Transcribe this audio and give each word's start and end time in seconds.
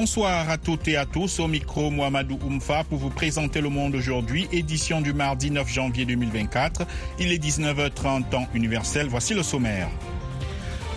Bonsoir 0.00 0.48
à 0.48 0.58
toutes 0.58 0.86
et 0.86 0.96
à 0.96 1.06
tous. 1.06 1.40
Au 1.40 1.48
micro, 1.48 1.90
Mohamedou 1.90 2.38
Oumfa 2.46 2.84
pour 2.84 2.98
vous 2.98 3.10
présenter 3.10 3.60
le 3.60 3.68
monde 3.68 3.96
aujourd'hui, 3.96 4.46
édition 4.52 5.00
du 5.00 5.12
mardi 5.12 5.50
9 5.50 5.68
janvier 5.68 6.04
2024. 6.04 6.86
Il 7.18 7.32
est 7.32 7.44
19h30 7.44 8.28
temps 8.28 8.46
universel. 8.54 9.08
Voici 9.10 9.34
le 9.34 9.42
sommaire. 9.42 9.88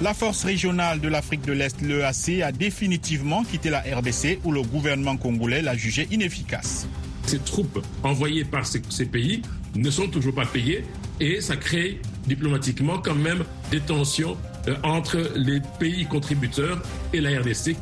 La 0.01 0.13
force 0.13 0.43
régionale 0.43 0.99
de 0.99 1.07
l'Afrique 1.07 1.41
de 1.41 1.51
l'Est, 1.51 1.81
l'EAC, 1.81 2.43
a 2.43 2.51
définitivement 2.51 3.43
quitté 3.43 3.71
la 3.71 3.79
RDC 3.79 4.37
où 4.43 4.51
le 4.51 4.61
gouvernement 4.61 5.17
congolais 5.17 5.63
l'a 5.63 5.75
jugé 5.75 6.07
inefficace. 6.11 6.87
Ces 7.25 7.39
troupes 7.39 7.83
envoyées 8.03 8.45
par 8.45 8.67
ces, 8.67 9.05
pays 9.07 9.41
ne 9.75 9.89
sont 9.89 10.09
toujours 10.09 10.35
pas 10.35 10.45
payées 10.45 10.85
et 11.19 11.41
ça 11.41 11.55
crée 11.55 11.99
diplomatiquement 12.27 12.99
quand 12.99 13.15
même 13.15 13.45
des 13.71 13.79
tensions 13.79 14.37
euh, 14.67 14.75
entre 14.83 15.31
les 15.35 15.59
pays 15.79 16.05
contributeurs 16.05 16.83
et 17.13 17.19
la 17.19 17.39
RDC. 17.39 17.75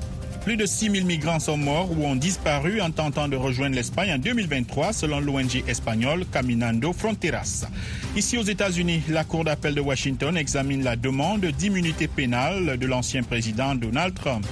Plus 0.50 0.58
de 0.58 0.66
6 0.66 0.90
000 0.90 1.06
migrants 1.06 1.38
sont 1.40 1.58
morts 1.58 1.92
ou 1.92 2.04
ont 2.04 2.16
disparu 2.16 2.82
en 2.82 2.90
tentant 2.90 3.28
de 3.28 3.36
rejoindre 3.36 3.76
l'Espagne 3.76 4.14
en 4.14 4.18
2023, 4.18 4.94
selon 4.94 5.20
l'ONG 5.20 5.64
espagnole 5.68 6.26
Caminando 6.26 6.92
Fronteras. 6.92 7.68
Ici 8.16 8.36
aux 8.36 8.42
États-Unis, 8.42 9.04
la 9.10 9.24
Cour 9.24 9.44
d'appel 9.44 9.76
de 9.76 9.82
Washington 9.82 10.36
examine 10.36 10.84
la 10.84 10.96
demande 10.96 11.46
d'immunité 11.46 12.08
pénale 12.08 12.80
de 12.80 12.88
l'ancien 12.88 13.22
président 13.22 13.76
Donald 13.76 14.16
Trump. 14.16 14.48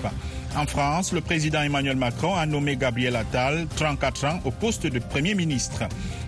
En 0.55 0.67
France, 0.67 1.13
le 1.13 1.21
président 1.21 1.63
Emmanuel 1.63 1.97
Macron 1.97 2.35
a 2.35 2.45
nommé 2.45 2.75
Gabriel 2.77 3.15
Attal, 3.15 3.65
34 3.75 4.25
ans, 4.25 4.39
au 4.45 4.51
poste 4.51 4.85
de 4.85 4.99
Premier 4.99 5.33
ministre. 5.33 5.85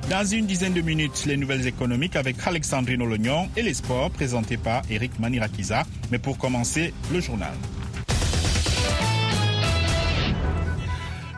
Dans 0.10 0.26
une 0.26 0.48
dizaine 0.48 0.74
de 0.74 0.82
minutes, 0.82 1.26
les 1.28 1.38
nouvelles 1.38 1.68
économiques 1.68 2.16
avec 2.16 2.38
Alexandrine 2.44 3.04
Olognon 3.04 3.48
et 3.56 3.62
les 3.62 3.76
sports 3.76 4.10
présentés 4.10 4.58
par 4.58 4.82
Eric 4.90 5.20
Manirakiza. 5.20 5.84
Mais 6.10 6.18
pour 6.18 6.40
commencer, 6.40 6.92
le 7.14 7.20
journal. 7.20 7.54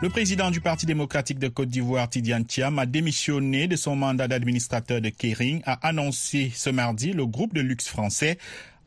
Le 0.02 0.08
président 0.08 0.50
du 0.50 0.60
Parti 0.60 0.84
démocratique 0.84 1.38
de 1.38 1.46
Côte 1.46 1.68
d'Ivoire, 1.68 2.10
Tidiane 2.10 2.44
Thiam, 2.44 2.76
a 2.80 2.86
démissionné 2.86 3.68
de 3.68 3.76
son 3.76 3.94
mandat 3.94 4.26
d'administrateur 4.26 5.00
de 5.00 5.10
Kering, 5.10 5.62
a 5.64 5.74
annoncé 5.86 6.50
ce 6.52 6.70
mardi 6.70 7.12
le 7.12 7.24
groupe 7.24 7.54
de 7.54 7.60
luxe 7.60 7.86
français 7.86 8.36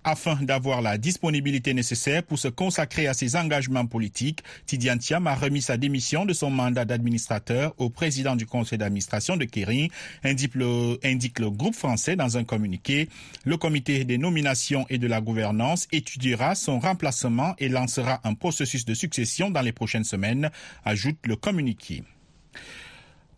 afin 0.06 0.36
d'avoir 0.36 0.82
la 0.82 0.98
disponibilité 0.98 1.74
nécessaire 1.74 2.24
pour 2.24 2.38
se 2.38 2.48
consacrer 2.48 3.08
à 3.08 3.14
ses 3.14 3.36
engagements 3.36 3.88
politiques, 3.88 4.44
Tidiane 4.68 5.00
Thiam 5.00 5.26
a 5.28 5.36
remis 5.36 5.64
sa 5.64 5.78
démission 5.78 6.26
de 6.26 6.34
son 6.34 6.52
mandat 6.52 6.86
d'administrateur 6.86 7.74
au 7.78 7.90
président 7.90 8.36
du 8.36 8.46
conseil 8.46 8.78
d'administration 8.78 9.36
de 9.36 9.46
Kering, 9.46 9.90
indique 10.24 10.56
le, 10.56 11.00
indique 11.04 11.40
le 11.40 11.50
groupe 11.50 11.76
français 11.76 12.16
dans 12.16 12.38
un 12.38 12.44
communiqué. 12.44 13.10
Le 13.44 13.58
comité 13.58 14.06
des 14.06 14.20
nominations 14.20 14.86
et 14.90 15.00
de 15.00 15.08
la 15.08 15.20
gouvernance 15.22 15.88
étudiera 15.92 16.54
son 16.54 16.80
remplacement 16.80 17.56
et 17.58 17.68
lancera 17.68 18.22
un 18.24 18.36
processus 18.36 18.86
de 18.86 18.94
succession 18.94 19.50
dans 19.50 19.62
les 19.62 19.72
prochaines 19.72 20.04
semaines, 20.04 20.52
ajoute 20.86 21.18
le 21.26 21.36
communiqué. 21.36 22.04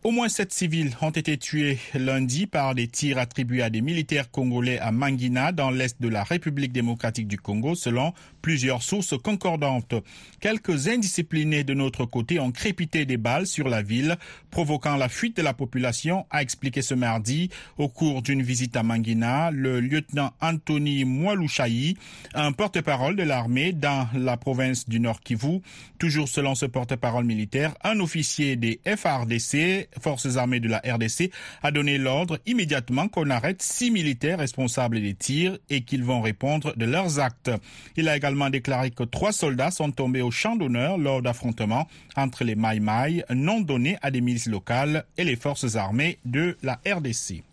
Au 0.07 0.11
moins 0.11 0.29
sept 0.29 0.53
civils 0.53 0.95
ont 1.01 1.09
été 1.09 1.37
tués 1.37 1.79
lundi 1.93 2.47
par 2.47 2.73
des 2.75 2.87
tirs 2.87 3.17
attribués 3.17 3.61
à 3.61 3.69
des 3.69 3.81
militaires 3.81 4.31
congolais 4.31 4.79
à 4.79 4.93
Mangina, 4.93 5.51
dans 5.51 5.69
l'est 5.69 6.01
de 6.01 6.07
la 6.07 6.23
République 6.23 6.71
démocratique 6.71 7.27
du 7.27 7.37
Congo, 7.37 7.75
selon 7.75 8.13
plusieurs 8.41 8.83
sources 8.83 9.17
concordantes. 9.17 9.95
Quelques 10.39 10.87
indisciplinés 10.87 11.65
de 11.65 11.73
notre 11.73 12.05
côté 12.05 12.39
ont 12.39 12.53
crépité 12.53 13.05
des 13.05 13.17
balles 13.17 13.47
sur 13.47 13.67
la 13.67 13.81
ville, 13.81 14.15
provoquant 14.49 14.95
la 14.95 15.09
fuite 15.09 15.35
de 15.35 15.41
la 15.41 15.53
population, 15.53 16.25
a 16.29 16.41
expliqué 16.41 16.81
ce 16.81 16.93
mardi, 16.93 17.49
au 17.77 17.89
cours 17.89 18.21
d'une 18.21 18.41
visite 18.41 18.77
à 18.77 18.83
Mangina, 18.83 19.51
le 19.51 19.81
lieutenant 19.81 20.31
Anthony 20.39 21.03
Mwalushayi, 21.03 21.97
un 22.33 22.53
porte-parole 22.53 23.17
de 23.17 23.23
l'armée 23.23 23.73
dans 23.73 24.07
la 24.13 24.37
province 24.37 24.87
du 24.87 25.01
Nord 25.01 25.19
Kivu. 25.19 25.59
Toujours 25.99 26.29
selon 26.29 26.55
ce 26.55 26.65
porte-parole 26.65 27.25
militaire, 27.25 27.75
un 27.83 27.99
officier 27.99 28.55
des 28.55 28.79
FRDC 28.85 29.89
forces 30.01 30.37
armées 30.37 30.59
de 30.59 30.69
la 30.69 30.79
RDC 30.79 31.31
a 31.63 31.71
donné 31.71 31.97
l'ordre 31.97 32.39
immédiatement 32.45 33.07
qu'on 33.07 33.29
arrête 33.29 33.61
six 33.61 33.91
militaires 33.91 34.39
responsables 34.39 35.01
des 35.01 35.13
tirs 35.13 35.57
et 35.69 35.81
qu'ils 35.81 36.03
vont 36.03 36.21
répondre 36.21 36.75
de 36.75 36.85
leurs 36.85 37.19
actes. 37.19 37.51
Il 37.95 38.09
a 38.09 38.17
également 38.17 38.49
déclaré 38.49 38.91
que 38.91 39.03
trois 39.03 39.31
soldats 39.31 39.71
sont 39.71 39.91
tombés 39.91 40.21
au 40.21 40.31
champ 40.31 40.55
d'honneur 40.55 40.97
lors 40.97 41.21
d'affrontements 41.21 41.87
entre 42.15 42.43
les 42.43 42.55
Mai 42.55 43.23
non 43.29 43.61
donnés 43.61 43.97
à 44.01 44.11
des 44.11 44.21
milices 44.21 44.47
locales 44.47 45.05
et 45.17 45.23
les 45.23 45.35
forces 45.35 45.75
armées 45.75 46.19
de 46.25 46.57
la 46.63 46.79
RDC. 46.85 47.46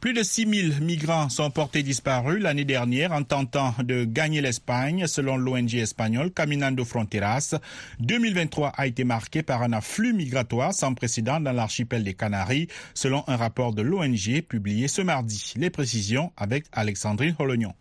Plus 0.00 0.14
de 0.14 0.22
6 0.22 0.70
000 0.72 0.80
migrants 0.80 1.28
sont 1.28 1.50
portés 1.50 1.82
disparus 1.82 2.40
l'année 2.40 2.64
dernière 2.64 3.12
en 3.12 3.22
tentant 3.22 3.74
de 3.82 4.04
gagner 4.04 4.40
l'Espagne, 4.40 5.06
selon 5.06 5.36
l'ONG 5.36 5.74
espagnole 5.74 6.30
Caminando 6.30 6.86
Fronteras. 6.86 7.56
2023 7.98 8.68
a 8.68 8.86
été 8.86 9.04
marqué 9.04 9.42
par 9.42 9.62
un 9.62 9.74
afflux 9.74 10.14
migratoire 10.14 10.72
sans 10.72 10.94
précédent 10.94 11.38
dans 11.38 11.52
l'archipel 11.52 12.02
des 12.02 12.14
Canaries, 12.14 12.68
selon 12.94 13.24
un 13.26 13.36
rapport 13.36 13.74
de 13.74 13.82
l'ONG 13.82 14.40
publié 14.48 14.88
ce 14.88 15.02
mardi. 15.02 15.52
Les 15.56 15.68
précisions 15.68 16.32
avec 16.38 16.64
Alexandrine 16.72 17.36
Holognon. 17.38 17.74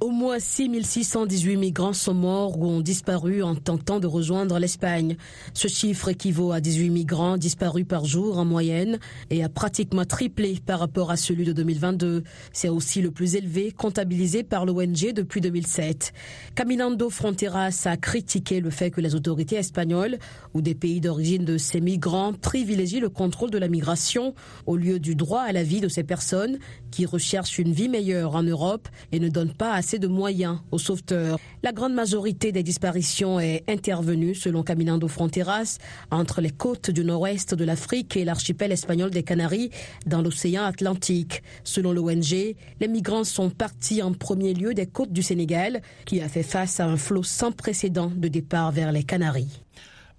Au 0.00 0.10
moins 0.10 0.40
6618 0.40 1.56
migrants 1.56 1.92
sont 1.92 2.14
morts 2.14 2.58
ou 2.58 2.66
ont 2.66 2.80
disparu 2.80 3.44
en 3.44 3.54
tentant 3.54 4.00
de 4.00 4.08
rejoindre 4.08 4.58
l'Espagne. 4.58 5.16
Ce 5.54 5.68
chiffre 5.68 6.08
équivaut 6.08 6.50
à 6.50 6.60
18 6.60 6.90
migrants 6.90 7.36
disparus 7.36 7.86
par 7.88 8.04
jour 8.04 8.38
en 8.38 8.44
moyenne 8.44 8.98
et 9.30 9.44
a 9.44 9.48
pratiquement 9.48 10.04
triplé 10.04 10.58
par 10.66 10.80
rapport 10.80 11.12
à 11.12 11.16
celui 11.16 11.44
de 11.44 11.52
2022. 11.52 12.24
C'est 12.52 12.68
aussi 12.68 13.02
le 13.02 13.12
plus 13.12 13.36
élevé 13.36 13.70
comptabilisé 13.70 14.42
par 14.42 14.66
l'ONG 14.66 15.12
depuis 15.14 15.40
2007. 15.40 16.12
Caminando 16.56 17.08
Fronteras 17.08 17.84
a 17.84 17.96
critiqué 17.96 18.60
le 18.60 18.70
fait 18.70 18.90
que 18.90 19.00
les 19.00 19.14
autorités 19.14 19.56
espagnoles 19.56 20.18
ou 20.54 20.60
des 20.60 20.74
pays 20.74 21.00
d'origine 21.00 21.44
de 21.44 21.56
ces 21.56 21.80
migrants 21.80 22.32
privilégient 22.32 23.00
le 23.00 23.10
contrôle 23.10 23.52
de 23.52 23.58
la 23.58 23.68
migration 23.68 24.34
au 24.66 24.76
lieu 24.76 24.98
du 24.98 25.14
droit 25.14 25.42
à 25.42 25.52
la 25.52 25.62
vie 25.62 25.80
de 25.80 25.88
ces 25.88 26.02
personnes 26.02 26.58
qui 26.90 27.06
recherchent 27.06 27.58
une 27.58 27.72
vie 27.72 27.88
meilleure 27.88 28.34
en 28.34 28.42
Europe 28.42 28.88
et 29.12 29.20
ne 29.20 29.28
donnent 29.28 29.54
pas 29.54 29.83
de 29.92 30.06
moyens 30.06 30.58
aux 30.70 30.78
sauveteurs. 30.78 31.38
La 31.62 31.72
grande 31.72 31.92
majorité 31.92 32.52
des 32.52 32.62
disparitions 32.62 33.38
est 33.38 33.64
intervenue, 33.68 34.34
selon 34.34 34.62
Caminando 34.62 35.06
Fronteras, 35.08 35.78
entre 36.10 36.40
les 36.40 36.50
côtes 36.50 36.90
du 36.90 37.04
nord-ouest 37.04 37.54
de 37.54 37.64
l'Afrique 37.64 38.16
et 38.16 38.24
l'archipel 38.24 38.72
espagnol 38.72 39.10
des 39.10 39.22
Canaries, 39.22 39.70
dans 40.06 40.22
l'océan 40.22 40.64
Atlantique. 40.64 41.42
Selon 41.64 41.92
l'ONG, 41.92 42.56
les 42.80 42.88
migrants 42.88 43.24
sont 43.24 43.50
partis 43.50 44.02
en 44.02 44.12
premier 44.12 44.54
lieu 44.54 44.74
des 44.74 44.86
côtes 44.86 45.12
du 45.12 45.22
Sénégal, 45.22 45.82
qui 46.06 46.20
a 46.20 46.28
fait 46.28 46.42
face 46.42 46.80
à 46.80 46.86
un 46.86 46.96
flot 46.96 47.22
sans 47.22 47.52
précédent 47.52 48.10
de 48.14 48.28
départ 48.28 48.72
vers 48.72 48.90
les 48.90 49.04
Canaries. 49.04 49.63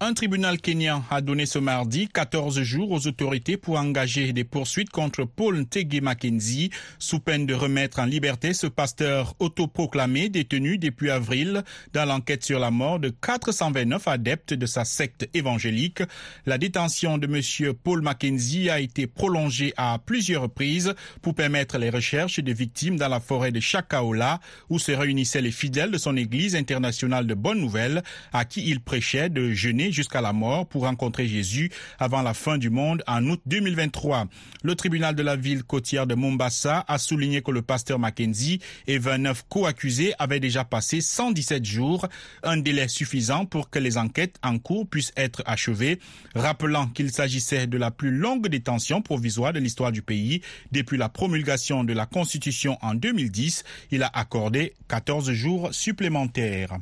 Un 0.01 0.13
tribunal 0.13 0.59
kenyan 0.59 1.05
a 1.09 1.21
donné 1.21 1.45
ce 1.45 1.57
mardi 1.57 2.09
14 2.09 2.61
jours 2.63 2.91
aux 2.91 3.07
autorités 3.07 3.55
pour 3.55 3.79
engager 3.79 4.33
des 4.33 4.43
poursuites 4.43 4.89
contre 4.89 5.23
Paul 5.23 5.57
Ntege 5.57 6.01
Mackenzie 6.01 6.69
sous 6.99 7.21
peine 7.21 7.45
de 7.45 7.53
remettre 7.53 7.99
en 7.99 8.05
liberté 8.05 8.53
ce 8.53 8.67
pasteur 8.67 9.35
autoproclamé 9.39 10.27
détenu 10.27 10.77
depuis 10.77 11.11
avril 11.11 11.63
dans 11.93 12.03
l'enquête 12.03 12.43
sur 12.43 12.59
la 12.59 12.71
mort 12.71 12.99
de 12.99 13.07
429 13.07 14.05
adeptes 14.09 14.53
de 14.53 14.65
sa 14.65 14.83
secte 14.83 15.29
évangélique. 15.33 16.03
La 16.45 16.57
détention 16.57 17.17
de 17.17 17.27
M. 17.27 17.73
Paul 17.81 18.01
Mackenzie 18.01 18.69
a 18.69 18.81
été 18.81 19.07
prolongée 19.07 19.73
à 19.77 19.97
plusieurs 20.05 20.41
reprises 20.41 20.93
pour 21.21 21.35
permettre 21.35 21.77
les 21.77 21.89
recherches 21.89 22.41
des 22.41 22.53
victimes 22.53 22.97
dans 22.97 23.07
la 23.07 23.21
forêt 23.21 23.53
de 23.53 23.61
Chakaola 23.61 24.41
où 24.69 24.77
se 24.77 24.91
réunissaient 24.91 25.39
les 25.39 25.51
fidèles 25.51 25.91
de 25.91 25.97
son 25.97 26.17
église 26.17 26.53
internationale 26.53 27.27
de 27.27 27.33
Bonne 27.33 27.61
Nouvelle 27.61 28.03
à 28.33 28.43
qui 28.43 28.69
il 28.69 28.81
prêchait 28.81 29.29
de 29.29 29.53
jeûner 29.53 29.85
jusqu'à 29.95 30.21
la 30.21 30.33
mort 30.33 30.67
pour 30.67 30.83
rencontrer 30.83 31.27
Jésus 31.27 31.71
avant 31.97 32.21
la 32.21 32.33
fin 32.33 32.57
du 32.57 32.69
monde 32.69 33.01
en 33.07 33.25
août 33.25 33.41
2023. 33.45 34.27
Le 34.63 34.75
tribunal 34.75 35.15
de 35.15 35.23
la 35.23 35.35
ville 35.35 35.63
côtière 35.63 36.05
de 36.05 36.13
Mombasa 36.15 36.85
a 36.87 36.97
souligné 36.97 37.41
que 37.41 37.51
le 37.51 37.61
pasteur 37.61 37.97
Mackenzie 37.97 38.59
et 38.87 38.97
29 38.97 39.45
co-accusés 39.49 40.13
avaient 40.19 40.39
déjà 40.39 40.65
passé 40.65 41.01
117 41.01 41.65
jours, 41.65 42.07
un 42.43 42.57
délai 42.57 42.87
suffisant 42.87 43.45
pour 43.45 43.69
que 43.69 43.79
les 43.79 43.97
enquêtes 43.97 44.35
en 44.43 44.59
cours 44.59 44.87
puissent 44.87 45.13
être 45.15 45.41
achevées, 45.45 45.99
rappelant 46.35 46.87
qu'il 46.87 47.11
s'agissait 47.11 47.67
de 47.67 47.77
la 47.77 47.91
plus 47.91 48.11
longue 48.11 48.47
détention 48.47 49.01
provisoire 49.01 49.53
de 49.53 49.59
l'histoire 49.59 49.91
du 49.91 50.01
pays 50.01 50.41
depuis 50.71 50.97
la 50.97 51.09
promulgation 51.09 51.83
de 51.83 51.93
la 51.93 52.05
Constitution 52.05 52.77
en 52.81 52.95
2010. 52.95 53.63
Il 53.91 54.03
a 54.03 54.11
accordé 54.13 54.73
14 54.87 55.31
jours 55.31 55.73
supplémentaires. 55.73 56.77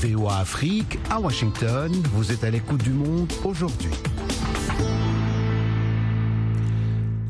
VOA 0.00 0.38
Afrique 0.38 0.96
à 1.10 1.18
Washington, 1.18 1.90
vous 2.12 2.30
êtes 2.30 2.44
à 2.44 2.50
l'écoute 2.50 2.82
du 2.84 2.90
monde 2.92 3.32
aujourd'hui. 3.44 3.90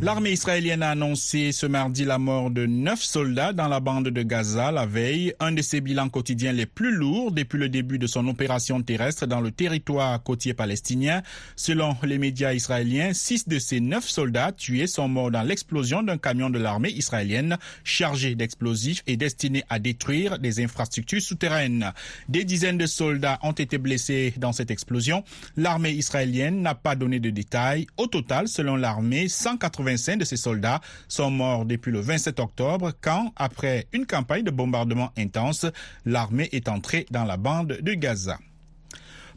L'armée 0.00 0.30
israélienne 0.30 0.84
a 0.84 0.90
annoncé 0.90 1.50
ce 1.50 1.66
mardi 1.66 2.04
la 2.04 2.18
mort 2.18 2.52
de 2.52 2.66
neuf 2.66 3.02
soldats 3.02 3.52
dans 3.52 3.66
la 3.66 3.80
bande 3.80 4.10
de 4.10 4.22
Gaza 4.22 4.70
la 4.70 4.86
veille, 4.86 5.34
un 5.40 5.50
de 5.50 5.60
ses 5.60 5.80
bilans 5.80 6.08
quotidiens 6.08 6.52
les 6.52 6.66
plus 6.66 6.92
lourds 6.92 7.32
depuis 7.32 7.58
le 7.58 7.68
début 7.68 7.98
de 7.98 8.06
son 8.06 8.28
opération 8.28 8.80
terrestre 8.80 9.26
dans 9.26 9.40
le 9.40 9.50
territoire 9.50 10.22
côtier 10.22 10.54
palestinien. 10.54 11.22
Selon 11.56 11.96
les 12.04 12.18
médias 12.18 12.52
israéliens, 12.52 13.12
six 13.12 13.48
de 13.48 13.58
ces 13.58 13.80
neuf 13.80 14.08
soldats 14.08 14.52
tués 14.52 14.86
sont 14.86 15.08
morts 15.08 15.32
dans 15.32 15.42
l'explosion 15.42 16.04
d'un 16.04 16.16
camion 16.16 16.48
de 16.48 16.60
l'armée 16.60 16.90
israélienne 16.90 17.58
chargé 17.82 18.36
d'explosifs 18.36 19.02
et 19.08 19.16
destiné 19.16 19.64
à 19.68 19.80
détruire 19.80 20.38
des 20.38 20.62
infrastructures 20.62 21.22
souterraines. 21.22 21.92
Des 22.28 22.44
dizaines 22.44 22.78
de 22.78 22.86
soldats 22.86 23.40
ont 23.42 23.50
été 23.50 23.78
blessés 23.78 24.32
dans 24.36 24.52
cette 24.52 24.70
explosion. 24.70 25.24
L'armée 25.56 25.90
israélienne 25.90 26.62
n'a 26.62 26.76
pas 26.76 26.94
donné 26.94 27.18
de 27.18 27.30
détails. 27.30 27.88
Au 27.96 28.06
total, 28.06 28.46
selon 28.46 28.76
l'armée, 28.76 29.26
180 29.26 29.87
de 29.88 30.24
ces 30.24 30.36
soldats 30.36 30.80
sont 31.08 31.30
morts 31.30 31.64
depuis 31.64 31.90
le 31.90 32.00
27 32.00 32.40
octobre 32.40 32.92
quand, 33.00 33.32
après 33.36 33.86
une 33.92 34.06
campagne 34.06 34.44
de 34.44 34.50
bombardement 34.50 35.10
intense, 35.16 35.66
l'armée 36.04 36.48
est 36.52 36.68
entrée 36.68 37.06
dans 37.10 37.24
la 37.24 37.36
bande 37.36 37.78
de 37.80 37.94
Gaza. 37.94 38.38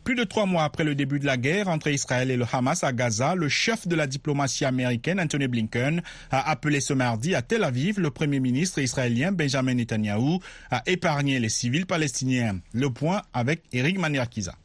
Plus 0.03 0.15
de 0.15 0.23
trois 0.23 0.47
mois 0.47 0.63
après 0.63 0.83
le 0.83 0.95
début 0.95 1.19
de 1.19 1.25
la 1.25 1.37
guerre 1.37 1.69
entre 1.69 1.87
Israël 1.87 2.31
et 2.31 2.37
le 2.37 2.45
Hamas 2.51 2.83
à 2.83 2.91
Gaza, 2.91 3.35
le 3.35 3.47
chef 3.47 3.87
de 3.87 3.95
la 3.95 4.07
diplomatie 4.07 4.65
américaine, 4.65 5.19
Anthony 5.19 5.47
Blinken, 5.47 6.01
a 6.31 6.49
appelé 6.49 6.81
ce 6.81 6.93
mardi 6.93 7.35
à 7.35 7.41
Tel 7.41 7.63
Aviv 7.63 7.99
le 7.99 8.09
premier 8.09 8.39
ministre 8.39 8.79
israélien 8.79 9.31
Benjamin 9.31 9.75
Netanyahu 9.75 10.39
à 10.71 10.81
épargner 10.87 11.39
les 11.39 11.49
civils 11.49 11.85
palestiniens. 11.85 12.59
Le 12.73 12.89
point 12.89 13.21
avec 13.33 13.61
Eric 13.71 13.99
Maniakiza. 13.99 14.55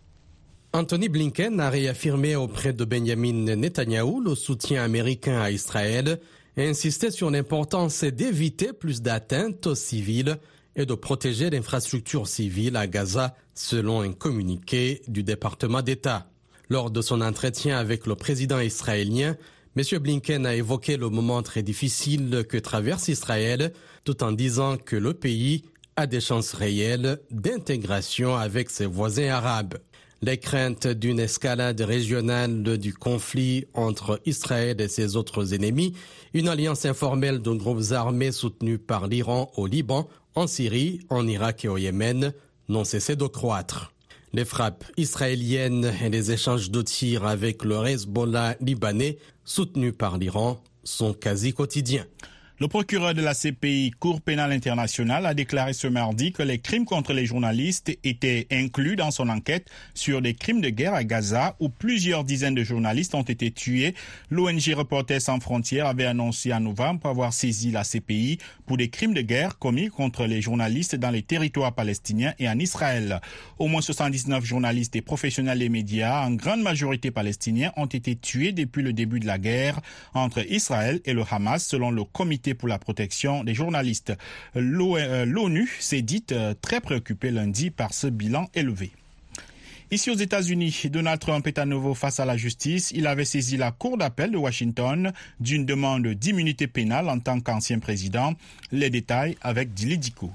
Anthony 0.76 1.08
Blinken 1.08 1.58
a 1.58 1.70
réaffirmé 1.70 2.36
auprès 2.36 2.74
de 2.74 2.84
Benjamin 2.84 3.56
Netanyahu 3.56 4.22
le 4.22 4.34
soutien 4.34 4.84
américain 4.84 5.40
à 5.40 5.50
Israël 5.50 6.20
et 6.58 6.68
insisté 6.68 7.10
sur 7.10 7.30
l'importance 7.30 8.04
d'éviter 8.04 8.74
plus 8.74 9.00
d'atteintes 9.00 9.66
aux 9.66 9.74
civils 9.74 10.36
et 10.74 10.84
de 10.84 10.92
protéger 10.92 11.48
l'infrastructure 11.48 12.28
civile 12.28 12.76
à 12.76 12.86
Gaza, 12.86 13.34
selon 13.54 14.02
un 14.02 14.12
communiqué 14.12 15.00
du 15.08 15.22
département 15.22 15.80
d'État. 15.80 16.26
Lors 16.68 16.90
de 16.90 17.00
son 17.00 17.22
entretien 17.22 17.78
avec 17.78 18.04
le 18.04 18.14
président 18.14 18.60
israélien, 18.60 19.34
M. 19.78 19.98
Blinken 19.98 20.44
a 20.44 20.56
évoqué 20.56 20.98
le 20.98 21.08
moment 21.08 21.42
très 21.42 21.62
difficile 21.62 22.44
que 22.46 22.58
traverse 22.58 23.08
Israël, 23.08 23.72
tout 24.04 24.22
en 24.22 24.30
disant 24.30 24.76
que 24.76 24.96
le 24.96 25.14
pays 25.14 25.64
a 25.96 26.06
des 26.06 26.20
chances 26.20 26.52
réelles 26.52 27.18
d'intégration 27.30 28.36
avec 28.36 28.68
ses 28.68 28.84
voisins 28.84 29.30
arabes. 29.30 29.78
Les 30.22 30.38
craintes 30.38 30.86
d'une 30.86 31.20
escalade 31.20 31.80
régionale 31.82 32.62
du 32.78 32.94
conflit 32.94 33.66
entre 33.74 34.20
Israël 34.24 34.80
et 34.80 34.88
ses 34.88 35.14
autres 35.14 35.52
ennemis, 35.52 35.92
une 36.32 36.48
alliance 36.48 36.86
informelle 36.86 37.42
de 37.42 37.50
groupes 37.50 37.92
armés 37.92 38.32
soutenus 38.32 38.80
par 38.84 39.08
l'Iran 39.08 39.52
au 39.56 39.66
Liban, 39.66 40.08
en 40.34 40.46
Syrie, 40.46 41.00
en 41.10 41.26
Irak 41.28 41.64
et 41.64 41.68
au 41.68 41.76
Yémen 41.76 42.32
n'ont 42.68 42.84
cessé 42.84 43.14
de 43.14 43.26
croître. 43.26 43.92
Les 44.32 44.44
frappes 44.44 44.84
israéliennes 44.96 45.92
et 46.02 46.08
les 46.08 46.32
échanges 46.32 46.70
de 46.70 46.82
tirs 46.82 47.26
avec 47.26 47.64
le 47.64 47.86
Hezbollah 47.86 48.56
libanais, 48.60 49.18
soutenu 49.44 49.92
par 49.92 50.18
l'Iran, 50.18 50.60
sont 50.82 51.12
quasi 51.12 51.52
quotidiens. 51.52 52.06
Le 52.58 52.68
procureur 52.68 53.12
de 53.12 53.20
la 53.20 53.34
CPI, 53.34 53.90
Cour 54.00 54.22
pénale 54.22 54.50
internationale, 54.50 55.26
a 55.26 55.34
déclaré 55.34 55.74
ce 55.74 55.88
mardi 55.88 56.32
que 56.32 56.42
les 56.42 56.58
crimes 56.58 56.86
contre 56.86 57.12
les 57.12 57.26
journalistes 57.26 57.92
étaient 58.02 58.46
inclus 58.50 58.96
dans 58.96 59.10
son 59.10 59.28
enquête 59.28 59.68
sur 59.92 60.22
des 60.22 60.32
crimes 60.32 60.62
de 60.62 60.70
guerre 60.70 60.94
à 60.94 61.04
Gaza 61.04 61.54
où 61.60 61.68
plusieurs 61.68 62.24
dizaines 62.24 62.54
de 62.54 62.64
journalistes 62.64 63.14
ont 63.14 63.20
été 63.20 63.50
tués. 63.50 63.94
L'ONG 64.30 64.72
Reporters 64.74 65.20
sans 65.20 65.38
frontières 65.38 65.84
avait 65.84 66.06
annoncé 66.06 66.50
en 66.50 66.60
novembre 66.60 67.04
avoir 67.04 67.34
saisi 67.34 67.72
la 67.72 67.82
CPI 67.82 68.38
pour 68.64 68.78
des 68.78 68.88
crimes 68.88 69.12
de 69.12 69.20
guerre 69.20 69.58
commis 69.58 69.88
contre 69.88 70.24
les 70.24 70.40
journalistes 70.40 70.96
dans 70.96 71.10
les 71.10 71.22
territoires 71.22 71.74
palestiniens 71.74 72.32
et 72.38 72.48
en 72.48 72.58
Israël. 72.58 73.20
Au 73.58 73.66
moins 73.68 73.82
79 73.82 74.42
journalistes 74.46 74.96
et 74.96 75.02
professionnels 75.02 75.58
des 75.58 75.68
médias, 75.68 76.24
en 76.24 76.30
grande 76.30 76.62
majorité 76.62 77.10
palestiniens, 77.10 77.72
ont 77.76 77.84
été 77.84 78.16
tués 78.16 78.52
depuis 78.52 78.82
le 78.82 78.94
début 78.94 79.20
de 79.20 79.26
la 79.26 79.36
guerre 79.36 79.78
entre 80.14 80.50
Israël 80.50 81.02
et 81.04 81.12
le 81.12 81.22
Hamas 81.30 81.62
selon 81.62 81.90
le 81.90 82.04
comité 82.04 82.45
pour 82.54 82.68
la 82.68 82.78
protection 82.78 83.44
des 83.44 83.54
journalistes. 83.54 84.12
Euh, 84.56 85.24
L'ONU 85.24 85.68
s'est 85.80 86.02
dite 86.02 86.32
euh, 86.32 86.54
très 86.60 86.80
préoccupée 86.80 87.30
lundi 87.30 87.70
par 87.70 87.94
ce 87.94 88.06
bilan 88.06 88.48
élevé. 88.54 88.92
Ici 89.92 90.10
aux 90.10 90.16
États-Unis, 90.16 90.82
Donald 90.90 91.20
Trump 91.20 91.46
est 91.46 91.58
à 91.58 91.64
nouveau 91.64 91.94
face 91.94 92.18
à 92.18 92.24
la 92.24 92.36
justice. 92.36 92.90
Il 92.92 93.06
avait 93.06 93.24
saisi 93.24 93.56
la 93.56 93.70
Cour 93.70 93.96
d'appel 93.96 94.32
de 94.32 94.36
Washington 94.36 95.12
d'une 95.38 95.64
demande 95.64 96.08
d'immunité 96.08 96.66
pénale 96.66 97.08
en 97.08 97.20
tant 97.20 97.38
qu'ancien 97.38 97.78
président. 97.78 98.34
Les 98.72 98.90
détails 98.90 99.36
avec 99.42 99.74
Dili 99.74 99.96
Diko. 99.96 100.32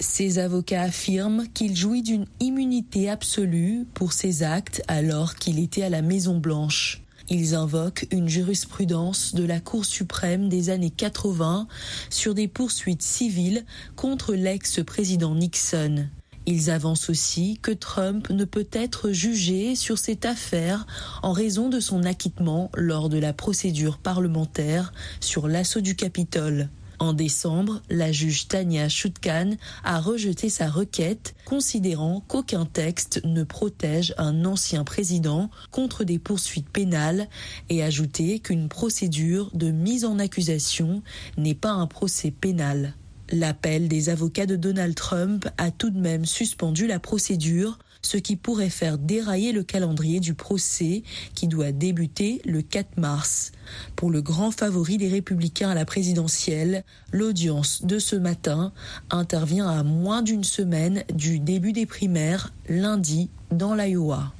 Ses 0.00 0.38
avocats 0.38 0.82
affirment 0.82 1.46
qu'il 1.54 1.74
jouit 1.74 2.02
d'une 2.02 2.26
immunité 2.40 3.08
absolue 3.08 3.86
pour 3.94 4.12
ses 4.12 4.42
actes 4.42 4.82
alors 4.86 5.36
qu'il 5.36 5.58
était 5.60 5.84
à 5.84 5.88
la 5.88 6.02
Maison 6.02 6.38
Blanche. 6.38 7.00
Ils 7.30 7.54
invoquent 7.54 8.06
une 8.10 8.28
jurisprudence 8.28 9.34
de 9.34 9.44
la 9.44 9.58
Cour 9.58 9.86
suprême 9.86 10.48
des 10.48 10.68
années 10.68 10.90
80 10.90 11.66
sur 12.10 12.34
des 12.34 12.48
poursuites 12.48 13.02
civiles 13.02 13.64
contre 13.96 14.34
l'ex-président 14.34 15.34
Nixon. 15.34 16.06
Ils 16.46 16.70
avancent 16.70 17.08
aussi 17.08 17.58
que 17.62 17.70
Trump 17.70 18.28
ne 18.28 18.44
peut 18.44 18.68
être 18.72 19.12
jugé 19.12 19.74
sur 19.74 19.96
cette 19.96 20.26
affaire 20.26 20.86
en 21.22 21.32
raison 21.32 21.70
de 21.70 21.80
son 21.80 22.04
acquittement 22.04 22.70
lors 22.74 23.08
de 23.08 23.18
la 23.18 23.32
procédure 23.32 23.96
parlementaire 23.96 24.92
sur 25.20 25.48
l'assaut 25.48 25.80
du 25.80 25.96
Capitole. 25.96 26.68
En 27.04 27.12
décembre, 27.12 27.82
la 27.90 28.12
juge 28.12 28.48
Tania 28.48 28.88
Chutkan 28.88 29.58
a 29.84 30.00
rejeté 30.00 30.48
sa 30.48 30.70
requête, 30.70 31.34
considérant 31.44 32.24
qu'aucun 32.26 32.64
texte 32.64 33.20
ne 33.24 33.44
protège 33.44 34.14
un 34.16 34.46
ancien 34.46 34.84
président 34.84 35.50
contre 35.70 36.04
des 36.04 36.18
poursuites 36.18 36.70
pénales 36.70 37.28
et 37.68 37.82
ajouté 37.82 38.38
qu'une 38.38 38.70
procédure 38.70 39.50
de 39.52 39.70
mise 39.70 40.06
en 40.06 40.18
accusation 40.18 41.02
n'est 41.36 41.54
pas 41.54 41.72
un 41.72 41.86
procès 41.86 42.30
pénal. 42.30 42.94
L'appel 43.30 43.88
des 43.88 44.08
avocats 44.08 44.46
de 44.46 44.56
Donald 44.56 44.94
Trump 44.94 45.46
a 45.58 45.70
tout 45.70 45.90
de 45.90 46.00
même 46.00 46.24
suspendu 46.24 46.86
la 46.86 47.00
procédure 47.00 47.78
ce 48.00 48.16
qui 48.16 48.36
pourrait 48.36 48.70
faire 48.70 48.98
dérailler 48.98 49.52
le 49.52 49.62
calendrier 49.62 50.20
du 50.20 50.34
procès 50.34 51.02
qui 51.34 51.48
doit 51.48 51.72
débuter 51.72 52.40
le 52.44 52.62
4 52.62 52.98
mars. 52.98 53.52
Pour 53.96 54.10
le 54.10 54.22
grand 54.22 54.50
favori 54.50 54.98
des 54.98 55.08
républicains 55.08 55.70
à 55.70 55.74
la 55.74 55.84
présidentielle, 55.84 56.84
l'audience 57.12 57.84
de 57.84 57.98
ce 57.98 58.16
matin 58.16 58.72
intervient 59.10 59.68
à 59.68 59.82
moins 59.82 60.22
d'une 60.22 60.44
semaine 60.44 61.04
du 61.12 61.38
début 61.38 61.72
des 61.72 61.86
primaires 61.86 62.52
lundi 62.68 63.30
dans 63.50 63.74
l'Iowa. 63.74 64.32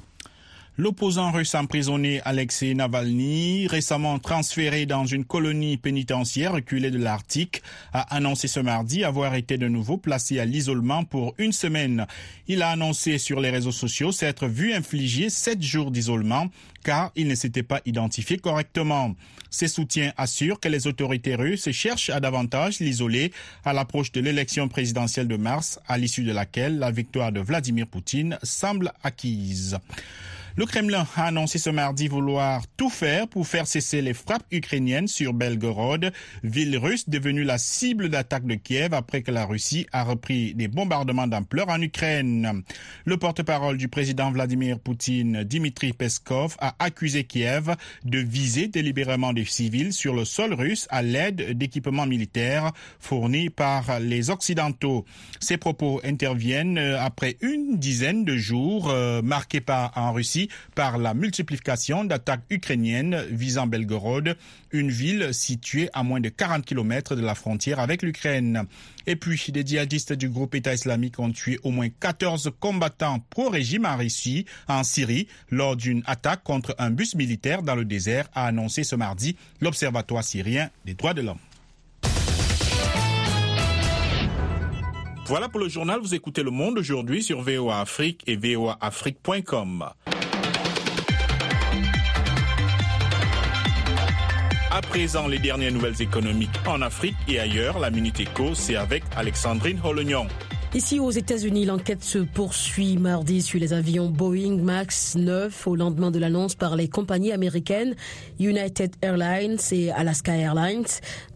L'opposant 0.77 1.31
russe 1.31 1.55
emprisonné 1.55 2.19
Alexei 2.25 2.73
Navalny, 2.73 3.65
récemment 3.67 4.19
transféré 4.19 4.85
dans 4.85 5.05
une 5.05 5.23
colonie 5.23 5.77
pénitentiaire 5.77 6.51
reculée 6.51 6.91
de 6.91 6.97
l'Arctique, 6.97 7.61
a 7.93 8.13
annoncé 8.13 8.49
ce 8.49 8.59
mardi 8.59 9.05
avoir 9.05 9.35
été 9.35 9.57
de 9.57 9.69
nouveau 9.69 9.95
placé 9.95 10.37
à 10.37 10.43
l'isolement 10.43 11.05
pour 11.05 11.33
une 11.37 11.53
semaine. 11.53 12.05
Il 12.49 12.61
a 12.61 12.71
annoncé 12.71 13.19
sur 13.19 13.39
les 13.39 13.51
réseaux 13.51 13.71
sociaux 13.71 14.11
s'être 14.11 14.47
vu 14.47 14.73
infliger 14.73 15.29
sept 15.29 15.63
jours 15.63 15.91
d'isolement 15.91 16.49
car 16.83 17.13
il 17.15 17.29
ne 17.29 17.35
s'était 17.35 17.63
pas 17.63 17.79
identifié 17.85 18.37
correctement. 18.37 19.15
Ses 19.49 19.69
soutiens 19.69 20.11
assurent 20.17 20.59
que 20.59 20.67
les 20.67 20.87
autorités 20.87 21.35
russes 21.35 21.71
cherchent 21.71 22.09
à 22.09 22.19
davantage 22.19 22.81
l'isoler 22.81 23.31
à 23.63 23.71
l'approche 23.71 24.11
de 24.11 24.19
l'élection 24.19 24.67
présidentielle 24.67 25.29
de 25.29 25.37
mars, 25.37 25.79
à 25.87 25.97
l'issue 25.97 26.23
de 26.23 26.33
laquelle 26.33 26.79
la 26.79 26.91
victoire 26.91 27.31
de 27.31 27.39
Vladimir 27.39 27.87
Poutine 27.87 28.37
semble 28.43 28.91
acquise. 29.03 29.79
Le 30.57 30.65
Kremlin 30.65 31.05
a 31.17 31.25
annoncé 31.25 31.57
ce 31.57 31.69
mardi 31.69 32.07
vouloir 32.07 32.63
tout 32.77 32.89
faire 32.89 33.27
pour 33.27 33.45
faire 33.45 33.67
cesser 33.67 34.01
les 34.01 34.13
frappes 34.13 34.45
ukrainiennes 34.51 35.09
sur 35.09 35.33
Belgorod, 35.33 36.13
ville 36.43 36.77
russe 36.77 37.09
devenue 37.09 37.43
la 37.43 37.57
cible 37.57 38.07
d'attaque 38.07 38.45
de 38.45 38.55
Kiev 38.55 38.93
après 38.93 39.21
que 39.21 39.31
la 39.31 39.45
Russie 39.45 39.85
a 39.91 40.05
repris 40.05 40.53
des 40.53 40.69
bombardements 40.69 41.27
d'ampleur 41.27 41.67
en 41.67 41.81
Ukraine. 41.81 42.63
Le 43.03 43.17
porte-parole 43.17 43.75
du 43.75 43.89
président 43.89 44.31
Vladimir 44.31 44.79
Poutine, 44.79 45.43
Dmitri 45.43 45.91
Peskov, 45.91 46.55
a 46.59 46.73
accusé 46.79 47.25
Kiev 47.25 47.75
de 48.05 48.19
viser 48.19 48.69
délibérément 48.69 49.33
des 49.33 49.43
civils 49.43 49.91
sur 49.91 50.15
le 50.15 50.23
sol 50.23 50.53
russe 50.53 50.87
à 50.89 51.01
l'aide 51.01 51.57
d'équipements 51.57 52.05
militaires 52.05 52.71
fournis 53.01 53.49
par 53.49 53.99
les 53.99 54.29
Occidentaux. 54.29 55.03
Ces 55.41 55.57
propos 55.57 55.99
interviennent 56.05 56.77
après 56.77 57.35
une 57.41 57.77
dizaine 57.77 58.23
de 58.23 58.37
jours 58.37 58.89
euh, 58.89 59.21
marqués 59.21 59.59
par 59.59 59.91
en 59.97 60.13
Russie 60.13 60.44
par 60.75 60.97
la 60.97 61.13
multiplication 61.13 62.03
d'attaques 62.03 62.45
ukrainiennes 62.49 63.25
visant 63.29 63.67
Belgorod, 63.67 64.37
une 64.71 64.91
ville 64.91 65.33
située 65.33 65.89
à 65.93 66.03
moins 66.03 66.19
de 66.19 66.29
40 66.29 66.65
km 66.65 67.15
de 67.15 67.21
la 67.21 67.35
frontière 67.35 67.79
avec 67.79 68.01
l'Ukraine. 68.01 68.63
Et 69.07 69.15
puis, 69.15 69.39
des 69.49 69.65
djihadistes 69.65 70.13
du 70.13 70.29
groupe 70.29 70.55
État 70.55 70.73
islamique 70.73 71.19
ont 71.19 71.31
tué 71.31 71.59
au 71.63 71.71
moins 71.71 71.89
14 71.89 72.51
combattants 72.59 73.19
pro-régime 73.29 73.85
en 73.85 73.97
Russie, 73.97 74.45
en 74.67 74.83
Syrie, 74.83 75.27
lors 75.49 75.75
d'une 75.75 76.03
attaque 76.05 76.43
contre 76.43 76.75
un 76.77 76.89
bus 76.89 77.15
militaire 77.15 77.61
dans 77.61 77.75
le 77.75 77.85
désert, 77.85 78.27
a 78.33 78.47
annoncé 78.47 78.83
ce 78.83 78.95
mardi 78.95 79.35
l'Observatoire 79.61 80.23
syrien 80.23 80.69
des 80.85 80.93
droits 80.93 81.13
de 81.13 81.21
l'homme. 81.21 81.39
Voilà 85.27 85.49
pour 85.49 85.59
le 85.59 85.67
journal. 85.67 85.99
Vous 85.99 86.13
écoutez 86.13 86.43
Le 86.43 86.51
Monde 86.51 86.77
aujourd'hui 86.77 87.23
sur 87.23 87.41
VOA 87.41 87.79
Afrique 87.79 88.21
et 88.27 88.35
voaafrique.com. 88.35 89.85
À 94.75 94.81
présent, 94.81 95.29
les 95.29 95.39
dernières 95.39 95.71
nouvelles 95.71 96.01
économiques 96.01 96.59
en 96.67 96.81
Afrique 96.81 97.15
et 97.29 97.39
ailleurs. 97.39 97.79
La 97.79 97.89
Minute 97.89 98.19
Éco, 98.19 98.53
c'est 98.53 98.75
avec 98.75 99.05
Alexandrine 99.15 99.79
Holognon. 99.81 100.27
Ici 100.75 100.99
aux 100.99 101.09
États-Unis, 101.09 101.63
l'enquête 101.63 102.03
se 102.03 102.17
poursuit 102.17 102.97
mardi 102.97 103.41
sur 103.41 103.61
les 103.61 103.71
avions 103.71 104.09
Boeing 104.09 104.57
Max 104.57 105.15
9 105.15 105.67
au 105.67 105.77
lendemain 105.77 106.11
de 106.11 106.19
l'annonce 106.19 106.55
par 106.55 106.75
les 106.75 106.89
compagnies 106.89 107.31
américaines 107.31 107.95
United 108.41 108.93
Airlines 109.01 109.57
et 109.71 109.89
Alaska 109.91 110.35
Airlines 110.35 110.83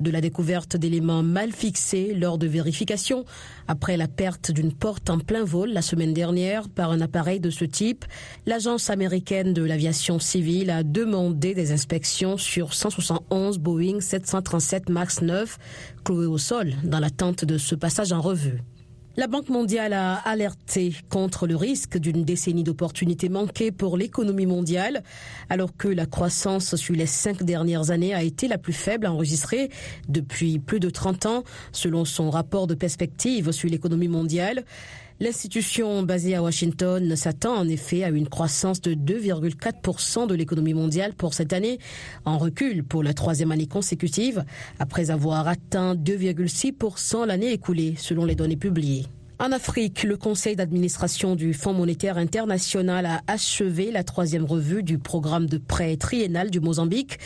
de 0.01 0.11
la 0.11 0.19
découverte 0.19 0.75
d'éléments 0.75 1.23
mal 1.23 1.53
fixés 1.53 2.13
lors 2.13 2.37
de 2.37 2.47
vérifications 2.47 3.23
après 3.69 3.95
la 3.95 4.09
perte 4.09 4.51
d'une 4.51 4.73
porte 4.73 5.09
en 5.09 5.19
plein 5.19 5.45
vol 5.45 5.69
la 5.69 5.81
semaine 5.81 6.13
dernière 6.13 6.67
par 6.67 6.91
un 6.91 6.99
appareil 6.99 7.39
de 7.39 7.49
ce 7.49 7.63
type. 7.63 8.03
L'agence 8.45 8.89
américaine 8.89 9.53
de 9.53 9.63
l'aviation 9.63 10.19
civile 10.19 10.69
a 10.69 10.83
demandé 10.83 11.53
des 11.53 11.71
inspections 11.71 12.35
sur 12.35 12.73
171 12.73 13.57
Boeing 13.59 14.01
737 14.01 14.89
Max 14.89 15.21
9 15.21 15.57
cloués 16.03 16.25
au 16.25 16.37
sol 16.37 16.73
dans 16.83 16.99
l'attente 16.99 17.45
de 17.45 17.57
ce 17.57 17.75
passage 17.75 18.11
en 18.11 18.19
revue. 18.19 18.59
La 19.19 19.27
Banque 19.27 19.49
mondiale 19.49 19.91
a 19.91 20.13
alerté 20.13 20.95
contre 21.09 21.45
le 21.45 21.57
risque 21.57 21.97
d'une 21.97 22.23
décennie 22.23 22.63
d'opportunités 22.63 23.27
manquées 23.27 23.69
pour 23.69 23.97
l'économie 23.97 24.45
mondiale, 24.45 25.03
alors 25.49 25.75
que 25.75 25.89
la 25.89 26.05
croissance 26.05 26.77
sur 26.77 26.95
les 26.95 27.05
cinq 27.05 27.43
dernières 27.43 27.91
années 27.91 28.13
a 28.13 28.23
été 28.23 28.47
la 28.47 28.57
plus 28.57 28.71
faible 28.71 29.07
enregistrée 29.07 29.71
depuis 30.07 30.57
plus 30.57 30.79
de 30.79 30.89
30 30.89 31.25
ans, 31.25 31.43
selon 31.73 32.05
son 32.05 32.29
rapport 32.29 32.65
de 32.65 32.75
perspective 32.75 33.51
sur 33.51 33.69
l'économie 33.69 34.07
mondiale. 34.07 34.63
L'institution 35.21 36.01
basée 36.01 36.33
à 36.35 36.41
Washington 36.41 37.13
s'attend 37.17 37.57
en 37.57 37.67
effet 37.67 38.05
à 38.05 38.09
une 38.09 38.29
croissance 38.29 38.79
de 38.79 38.93
2,4% 38.93 40.27
de 40.27 40.33
l'économie 40.33 40.73
mondiale 40.73 41.13
pour 41.13 41.33
cette 41.33 41.51
année, 41.51 41.77
en 42.23 42.37
recul 42.37 42.85
pour 42.85 43.03
la 43.03 43.13
troisième 43.13 43.51
année 43.51 43.67
consécutive, 43.67 44.45
après 44.79 45.11
avoir 45.11 45.49
atteint 45.49 45.93
2,6% 45.93 47.27
l'année 47.27 47.51
écoulée, 47.51 47.95
selon 47.97 48.23
les 48.23 48.35
données 48.35 48.55
publiées. 48.55 49.07
En 49.41 49.53
Afrique, 49.53 50.03
le 50.03 50.17
conseil 50.17 50.57
d'administration 50.57 51.33
du 51.33 51.53
Fonds 51.53 51.71
monétaire 51.71 52.17
international 52.17 53.05
a 53.05 53.21
achevé 53.25 53.89
la 53.89 54.03
troisième 54.03 54.43
revue 54.43 54.83
du 54.83 54.99
programme 54.99 55.45
de 55.45 55.57
prêt 55.57 55.95
triennal 55.95 56.49
du 56.49 56.59
Mozambique, 56.59 57.19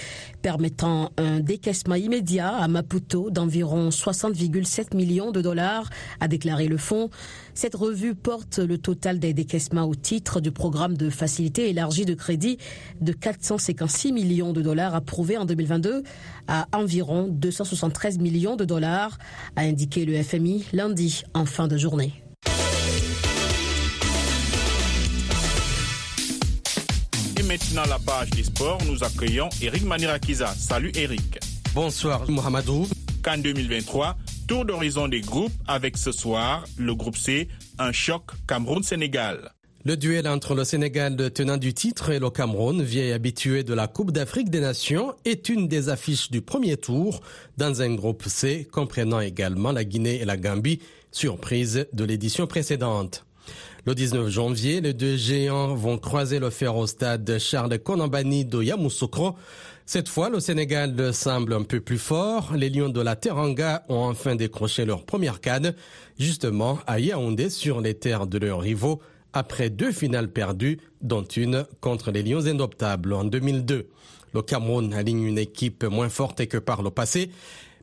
permettant 0.44 1.10
un 1.18 1.40
décaissement 1.40 1.96
immédiat 1.96 2.50
à 2.50 2.68
Maputo 2.68 3.32
d'environ 3.32 3.90
60,7 3.90 4.96
millions 4.96 5.32
de 5.32 5.42
dollars, 5.42 5.90
a 6.20 6.28
déclaré 6.28 6.68
le 6.68 6.78
fonds. 6.78 7.10
Cette 7.56 7.76
revue 7.76 8.16
porte 8.16 8.58
le 8.58 8.78
total 8.78 9.20
des 9.20 9.34
décaissements 9.34 9.86
au 9.86 9.94
titre 9.94 10.42
du 10.42 10.52
programme 10.52 10.98
de 10.98 11.10
facilité 11.10 11.70
élargie 11.70 12.06
de 12.06 12.16
crédit 12.16 12.58
de 13.00 13.14
456 13.14 14.12
millions 14.12 14.54
de 14.54 14.62
dollars 14.62 14.96
approuvés 14.96 15.38
en 15.38 15.46
2022 15.46 16.04
à 16.48 16.68
environ 16.74 17.28
273 17.30 18.18
millions 18.18 18.56
de 18.56 18.66
dollars, 18.66 19.18
a 19.56 19.62
indiqué 19.62 20.06
le 20.06 20.22
FMI 20.22 20.66
lundi 20.74 21.24
en 21.34 21.46
fin 21.46 21.68
de 21.68 21.78
journée. 21.78 22.24
Et 27.38 27.44
maintenant 27.44 27.84
la 27.88 28.00
page 28.00 28.32
des 28.32 28.44
sports, 28.44 28.80
nous 28.90 29.04
accueillons 29.04 29.50
Eric 29.62 29.84
Manirakiza. 29.84 30.48
Salut 30.56 30.92
Eric. 30.96 31.40
Bonsoir 31.76 32.30
Mohamedou. 32.30 32.88
Qu'en 33.24 33.38
2023, 33.38 34.18
tour 34.48 34.66
d'horizon 34.66 35.08
des 35.08 35.22
groupes 35.22 35.54
avec 35.68 35.98
ce 35.98 36.12
soir 36.12 36.66
le 36.78 36.96
groupe 36.96 37.18
C, 37.18 37.48
un 37.80 37.92
choc 37.92 38.24
Cameroun-Sénégal. 38.48 39.52
Le 39.86 39.98
duel 39.98 40.28
entre 40.28 40.56
le 40.56 40.64
Sénégal 40.64 41.16
tenant 41.32 41.58
du 41.58 41.74
titre 41.74 42.10
et 42.12 42.20
le 42.20 42.30
Cameroun, 42.30 42.82
vieil 42.82 43.12
habitué 43.12 43.64
de 43.64 43.74
la 43.74 43.88
Coupe 43.88 44.12
d'Afrique 44.12 44.50
des 44.50 44.62
Nations, 44.62 45.14
est 45.26 45.50
une 45.50 45.68
des 45.68 45.90
affiches 45.90 46.32
du 46.32 46.42
premier 46.42 46.78
tour 46.78 47.22
dans 47.58 47.82
un 47.82 47.94
groupe 47.94 48.24
C 48.28 48.68
comprenant 48.72 49.20
également 49.20 49.72
la 49.72 49.84
Guinée 49.84 50.22
et 50.22 50.26
la 50.26 50.38
Gambie, 50.38 50.80
surprise 51.12 51.86
de 51.92 52.04
l'édition 52.06 52.48
précédente. 52.48 53.26
Le 53.86 53.96
19 53.96 54.30
janvier, 54.30 54.80
les 54.80 54.94
deux 54.94 55.18
géants 55.18 55.76
vont 55.76 55.98
croiser 55.98 56.40
le 56.40 56.50
fer 56.50 56.74
au 56.78 56.88
stade 56.88 57.38
Charles 57.38 57.78
Konambani 57.80 58.46
de 58.46 58.64
Yamoussoukro. 58.64 59.36
Cette 59.86 60.08
fois, 60.08 60.30
le 60.30 60.40
Sénégal 60.40 61.14
semble 61.14 61.52
un 61.52 61.64
peu 61.64 61.82
plus 61.82 61.98
fort. 61.98 62.54
Les 62.56 62.70
Lions 62.70 62.88
de 62.88 63.02
la 63.02 63.18
Teranga 63.18 63.84
ont 63.90 64.06
enfin 64.06 64.38
décroché 64.38 64.86
leur 64.86 65.04
première 65.04 65.42
canne, 65.42 65.76
justement 66.18 66.80
à 66.88 67.02
Yaoundé 67.02 67.50
sur 67.50 67.82
les 67.82 67.94
terres 67.94 68.26
de 68.26 68.38
leurs 68.38 68.62
rivaux, 68.62 69.02
après 69.34 69.70
deux 69.70 69.92
finales 69.92 70.32
perdues, 70.32 70.80
dont 71.02 71.26
une 71.26 71.66
contre 71.82 72.12
les 72.12 72.24
Lions 72.24 72.46
indoptables 72.46 73.12
en 73.12 73.26
2002. 73.26 73.90
Le 74.34 74.42
Cameroun 74.42 74.94
aligne 74.94 75.24
une 75.24 75.38
équipe 75.38 75.84
moins 75.84 76.08
forte 76.08 76.46
que 76.46 76.58
par 76.58 76.84
le 76.84 76.90
passé, 76.90 77.32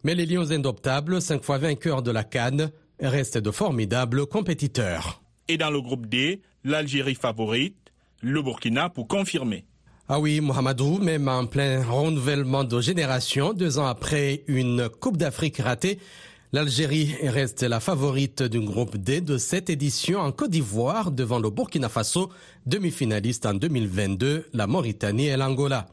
mais 0.03 0.15
les 0.15 0.25
Lions 0.25 0.51
indoptables, 0.51 1.21
cinq 1.21 1.45
fois 1.45 1.59
vainqueurs 1.59 2.03
de 2.03 2.11
la 2.11 2.25
canne, 2.25 2.71
restent 3.03 3.37
de 3.37 3.51
formidables 3.51 4.25
compétiteurs. 4.25 5.20
Et 5.51 5.57
dans 5.57 5.73
le 5.73 5.81
groupe 5.81 6.07
D, 6.07 6.43
l'Algérie 6.63 7.17
favorite, 7.17 7.75
le 8.21 8.41
Burkina 8.41 8.89
pour 8.89 9.09
confirmer. 9.09 9.65
Ah 10.09 10.21
oui, 10.21 10.41
Mohamedou, 10.41 10.99
même 10.99 11.27
en 11.27 11.47
plein 11.47 11.83
renouvellement 11.83 12.63
de 12.63 12.81
génération, 12.81 13.53
deux 13.53 13.81
ans 13.81 13.87
après 13.87 14.45
une 14.47 14.89
Coupe 14.89 15.17
d'Afrique 15.17 15.59
ratée, 15.59 15.99
l'Algérie 16.53 17.17
reste 17.25 17.65
la 17.65 17.81
favorite 17.81 18.45
du 18.45 18.61
groupe 18.61 18.97
D 18.97 19.21
de 19.21 19.39
cette 19.39 19.71
édition 19.71 20.21
en 20.21 20.31
Côte 20.31 20.51
d'Ivoire 20.51 21.11
devant 21.11 21.41
le 21.41 21.51
Burkina 21.51 21.89
Faso, 21.89 22.31
demi-finaliste 22.67 23.45
en 23.45 23.55
2022, 23.55 24.51
la 24.53 24.69
Mauritanie 24.69 25.27
et 25.27 25.37
l'Angola. 25.37 25.89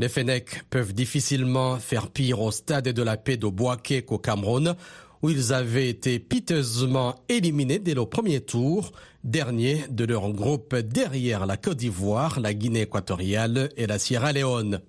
Les 0.00 0.08
Fennecs 0.08 0.64
peuvent 0.68 0.92
difficilement 0.92 1.78
faire 1.78 2.10
pire 2.10 2.40
au 2.40 2.50
stade 2.50 2.88
de 2.88 3.02
la 3.02 3.16
paix 3.16 3.36
de 3.36 3.46
Boaké 3.46 4.02
qu'au 4.02 4.18
Cameroun, 4.18 4.74
où 5.22 5.30
ils 5.30 5.52
avaient 5.52 5.88
été 5.88 6.18
piteusement 6.18 7.16
éliminés 7.28 7.78
dès 7.78 7.94
le 7.94 8.06
premier 8.06 8.40
tour, 8.40 8.92
dernier 9.24 9.84
de 9.90 10.04
leur 10.04 10.30
groupe 10.32 10.74
derrière 10.74 11.46
la 11.46 11.56
Côte 11.56 11.78
d'Ivoire, 11.78 12.40
la 12.40 12.54
Guinée 12.54 12.82
équatoriale 12.82 13.70
et 13.76 13.86
la 13.86 13.98
Sierra 13.98 14.32
Leone. 14.32 14.80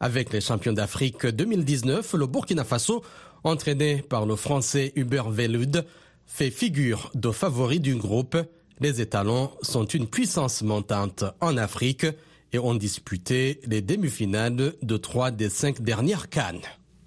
Avec 0.00 0.32
les 0.32 0.40
champions 0.40 0.72
d'Afrique 0.72 1.26
2019, 1.26 2.14
le 2.14 2.26
Burkina 2.26 2.64
Faso, 2.64 3.02
entraîné 3.44 4.02
par 4.02 4.26
le 4.26 4.36
français 4.36 4.92
Hubert 4.96 5.30
Velud, 5.30 5.84
fait 6.26 6.50
figure 6.50 7.10
de 7.14 7.30
favori 7.30 7.80
du 7.80 7.94
groupe. 7.94 8.36
Les 8.80 9.00
étalons 9.00 9.50
sont 9.62 9.86
une 9.86 10.06
puissance 10.06 10.62
montante 10.62 11.24
en 11.40 11.56
Afrique 11.56 12.06
et 12.52 12.58
ont 12.58 12.74
disputé 12.74 13.60
les 13.66 13.80
demi-finales 13.80 14.74
de 14.82 14.96
trois 14.96 15.30
des 15.30 15.48
cinq 15.48 15.80
dernières 15.82 16.28
cannes. 16.28 16.60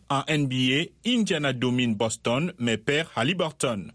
En 0.09 0.23
NBA, 0.27 0.89
Indiana 1.05 1.53
domine 1.53 1.93
Boston 1.93 2.51
mais 2.57 2.77
perd 2.77 3.09
Halliburton. 3.15 3.91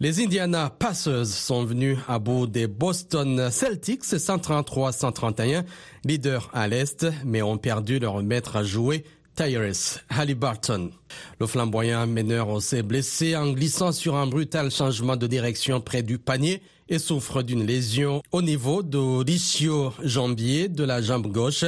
Les 0.00 0.20
Indiana 0.20 0.70
Passers 0.70 1.26
sont 1.26 1.64
venus 1.64 1.98
à 2.08 2.18
bout 2.18 2.48
des 2.48 2.66
Boston 2.66 3.48
Celtics 3.50 4.02
133-131, 4.02 5.64
leaders 6.04 6.50
à 6.52 6.66
l'Est, 6.66 7.06
mais 7.24 7.42
ont 7.42 7.58
perdu 7.58 7.98
leur 8.00 8.22
maître 8.22 8.56
à 8.56 8.64
jouer, 8.64 9.04
Tyrese 9.36 10.00
Halliburton. 10.08 10.90
Le 11.38 11.46
flamboyant 11.46 12.06
meneur 12.08 12.60
s'est 12.60 12.82
blessé 12.82 13.36
en 13.36 13.52
glissant 13.52 13.92
sur 13.92 14.16
un 14.16 14.26
brutal 14.26 14.70
changement 14.70 15.16
de 15.16 15.26
direction 15.26 15.80
près 15.80 16.02
du 16.02 16.18
panier 16.18 16.60
et 16.88 16.98
souffre 16.98 17.42
d'une 17.42 17.64
lésion 17.64 18.20
au 18.32 18.42
niveau 18.42 18.82
de 18.82 19.22
l'ischio-jambier 19.22 20.68
de 20.68 20.82
la 20.82 21.02
jambe 21.02 21.30
gauche. 21.30 21.64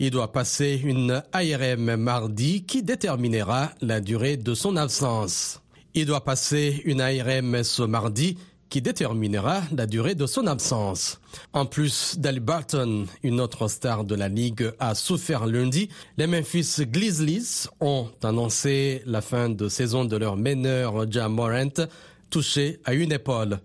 Il 0.00 0.10
doit 0.10 0.32
passer 0.32 0.80
une 0.82 1.22
ARM 1.32 1.96
mardi 1.96 2.64
qui 2.64 2.82
déterminera 2.82 3.70
la 3.80 4.00
durée 4.00 4.36
de 4.36 4.52
son 4.52 4.76
absence. 4.76 5.60
Il 5.94 6.06
doit 6.06 6.24
passer 6.24 6.82
une 6.84 7.00
ARM 7.00 7.62
ce 7.62 7.84
mardi 7.84 8.36
qui 8.68 8.82
déterminera 8.82 9.62
la 9.70 9.86
durée 9.86 10.16
de 10.16 10.26
son 10.26 10.48
absence. 10.48 11.20
En 11.52 11.64
plus 11.64 12.18
d'Ali 12.18 12.40
Barton, 12.40 13.06
une 13.22 13.40
autre 13.40 13.68
star 13.68 14.02
de 14.02 14.16
la 14.16 14.28
Ligue 14.28 14.72
a 14.80 14.96
souffert 14.96 15.46
lundi. 15.46 15.88
Les 16.16 16.26
Memphis 16.26 16.74
Grizzlies 16.80 17.68
ont 17.78 18.08
annoncé 18.24 19.00
la 19.06 19.20
fin 19.20 19.48
de 19.48 19.68
saison 19.68 20.04
de 20.04 20.16
leur 20.16 20.36
meneur 20.36 21.08
Jam 21.08 21.34
Morant, 21.34 21.86
touché 22.30 22.80
à 22.84 22.94
une 22.94 23.12
épaule. 23.12 23.60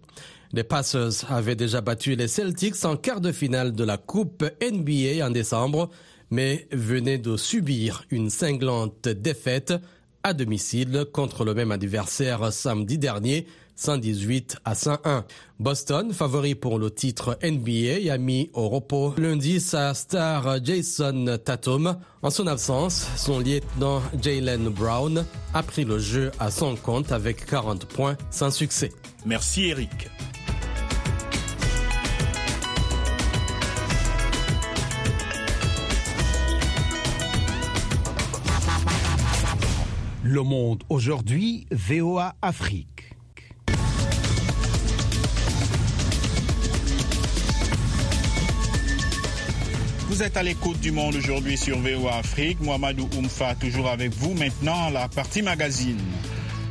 Les 0.54 0.64
Pacers 0.64 1.26
avaient 1.30 1.56
déjà 1.56 1.82
battu 1.82 2.16
les 2.16 2.28
Celtics 2.28 2.86
en 2.86 2.96
quart 2.96 3.22
de 3.22 3.32
finale 3.32 3.74
de 3.74 3.84
la 3.84 3.98
Coupe 3.98 4.44
NBA 4.62 5.26
en 5.26 5.32
décembre, 5.32 5.90
mais 6.32 6.68
venaient 6.72 7.18
de 7.18 7.38
subir 7.38 8.06
une 8.10 8.30
cinglante 8.30 9.08
défaite 9.08 9.74
à 10.24 10.34
domicile 10.34 11.06
contre 11.12 11.46
le 11.46 11.54
même 11.54 11.72
adversaire 11.72 12.52
samedi 12.52 12.98
dernier 12.98 13.48
118 13.80 14.58
à 14.66 14.76
101. 14.76 15.26
Boston, 15.60 16.14
favori 16.14 16.54
pour 16.54 16.80
le 16.80 16.92
titre 16.92 17.38
NBA, 17.42 18.12
a 18.12 18.18
mis 18.18 18.50
au 18.54 18.68
repos 18.68 19.14
lundi 19.18 19.60
sa 19.62 19.94
star 19.94 20.64
Jason 20.64 21.38
Tatum. 21.44 21.98
En 22.22 22.30
son 22.30 22.48
absence, 22.48 23.08
son 23.16 23.40
lieutenant 23.40 24.02
Jalen 24.22 24.68
Brown 24.68 25.26
a 25.54 25.64
pris 25.64 25.86
le 25.86 25.98
jeu 25.98 26.32
à 26.40 26.52
son 26.52 26.76
compte 26.76 27.12
avec 27.12 27.46
40 27.46 27.86
points 27.86 28.18
sans 28.32 28.52
succès. 28.52 28.92
Merci 29.26 29.70
Eric. 29.70 30.10
Le 40.24 40.44
monde 40.44 40.84
aujourd'hui, 40.90 41.66
VOA 41.72 42.36
Afrique. 42.42 43.14
Vous 50.10 50.22
êtes 50.22 50.36
à 50.36 50.44
l'écoute 50.44 50.82
du 50.82 50.92
monde 50.92 51.16
aujourd'hui 51.16 51.58
sur 51.58 51.80
VOA 51.80 52.18
Afrique. 52.18 52.60
Mohamedou 52.60 53.08
Oumfa 53.18 53.56
toujours 53.56 53.88
avec 53.88 54.14
vous. 54.14 54.34
Maintenant, 54.34 54.90
la 54.90 55.08
partie 55.08 55.42
magazine. 55.42 56.02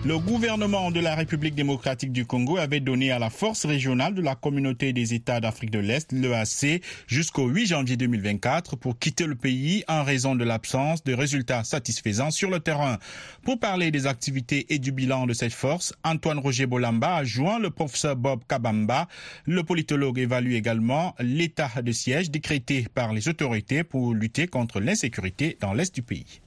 Le 0.04 0.16
gouvernement 0.16 0.92
de 0.92 1.00
la 1.00 1.16
République 1.16 1.56
démocratique 1.56 2.12
du 2.12 2.24
Congo 2.24 2.56
avait 2.56 2.78
donné 2.78 3.10
à 3.10 3.18
la 3.18 3.30
force 3.30 3.66
régionale 3.66 4.14
de 4.14 4.22
la 4.22 4.36
communauté 4.36 4.92
des 4.92 5.12
États 5.12 5.40
d'Afrique 5.40 5.72
de 5.72 5.80
l'Est, 5.80 6.12
l'EAC, 6.12 6.82
jusqu'au 7.08 7.48
8 7.48 7.66
janvier 7.66 7.96
2024 7.96 8.76
pour 8.76 8.96
quitter 8.96 9.26
le 9.26 9.34
pays 9.34 9.82
en 9.88 10.04
raison 10.04 10.36
de 10.36 10.44
l'absence 10.44 11.02
de 11.02 11.14
résultats 11.14 11.64
satisfaisants 11.64 12.30
sur 12.30 12.48
le 12.48 12.60
terrain. 12.60 12.98
Pour 13.42 13.58
parler 13.58 13.90
des 13.90 14.06
activités 14.06 14.72
et 14.72 14.78
du 14.78 14.92
bilan 14.92 15.26
de 15.26 15.32
cette 15.32 15.52
force, 15.52 15.92
Antoine 16.04 16.38
Roger 16.38 16.66
Bolamba 16.66 17.16
a 17.16 17.24
joint 17.24 17.58
le 17.58 17.70
professeur 17.70 18.14
Bob 18.14 18.42
Kabamba. 18.48 19.08
Le 19.46 19.64
politologue 19.64 20.20
évalue 20.20 20.52
également 20.52 21.16
l'état 21.18 21.82
de 21.82 21.90
siège 21.90 22.30
décrété 22.30 22.86
par 22.94 23.12
les 23.12 23.28
autorités 23.28 23.82
pour 23.82 24.14
lutter 24.14 24.46
contre 24.46 24.78
l'insécurité 24.78 25.58
dans 25.60 25.74
l'Est 25.74 25.92
du 25.92 26.02
pays. 26.02 26.40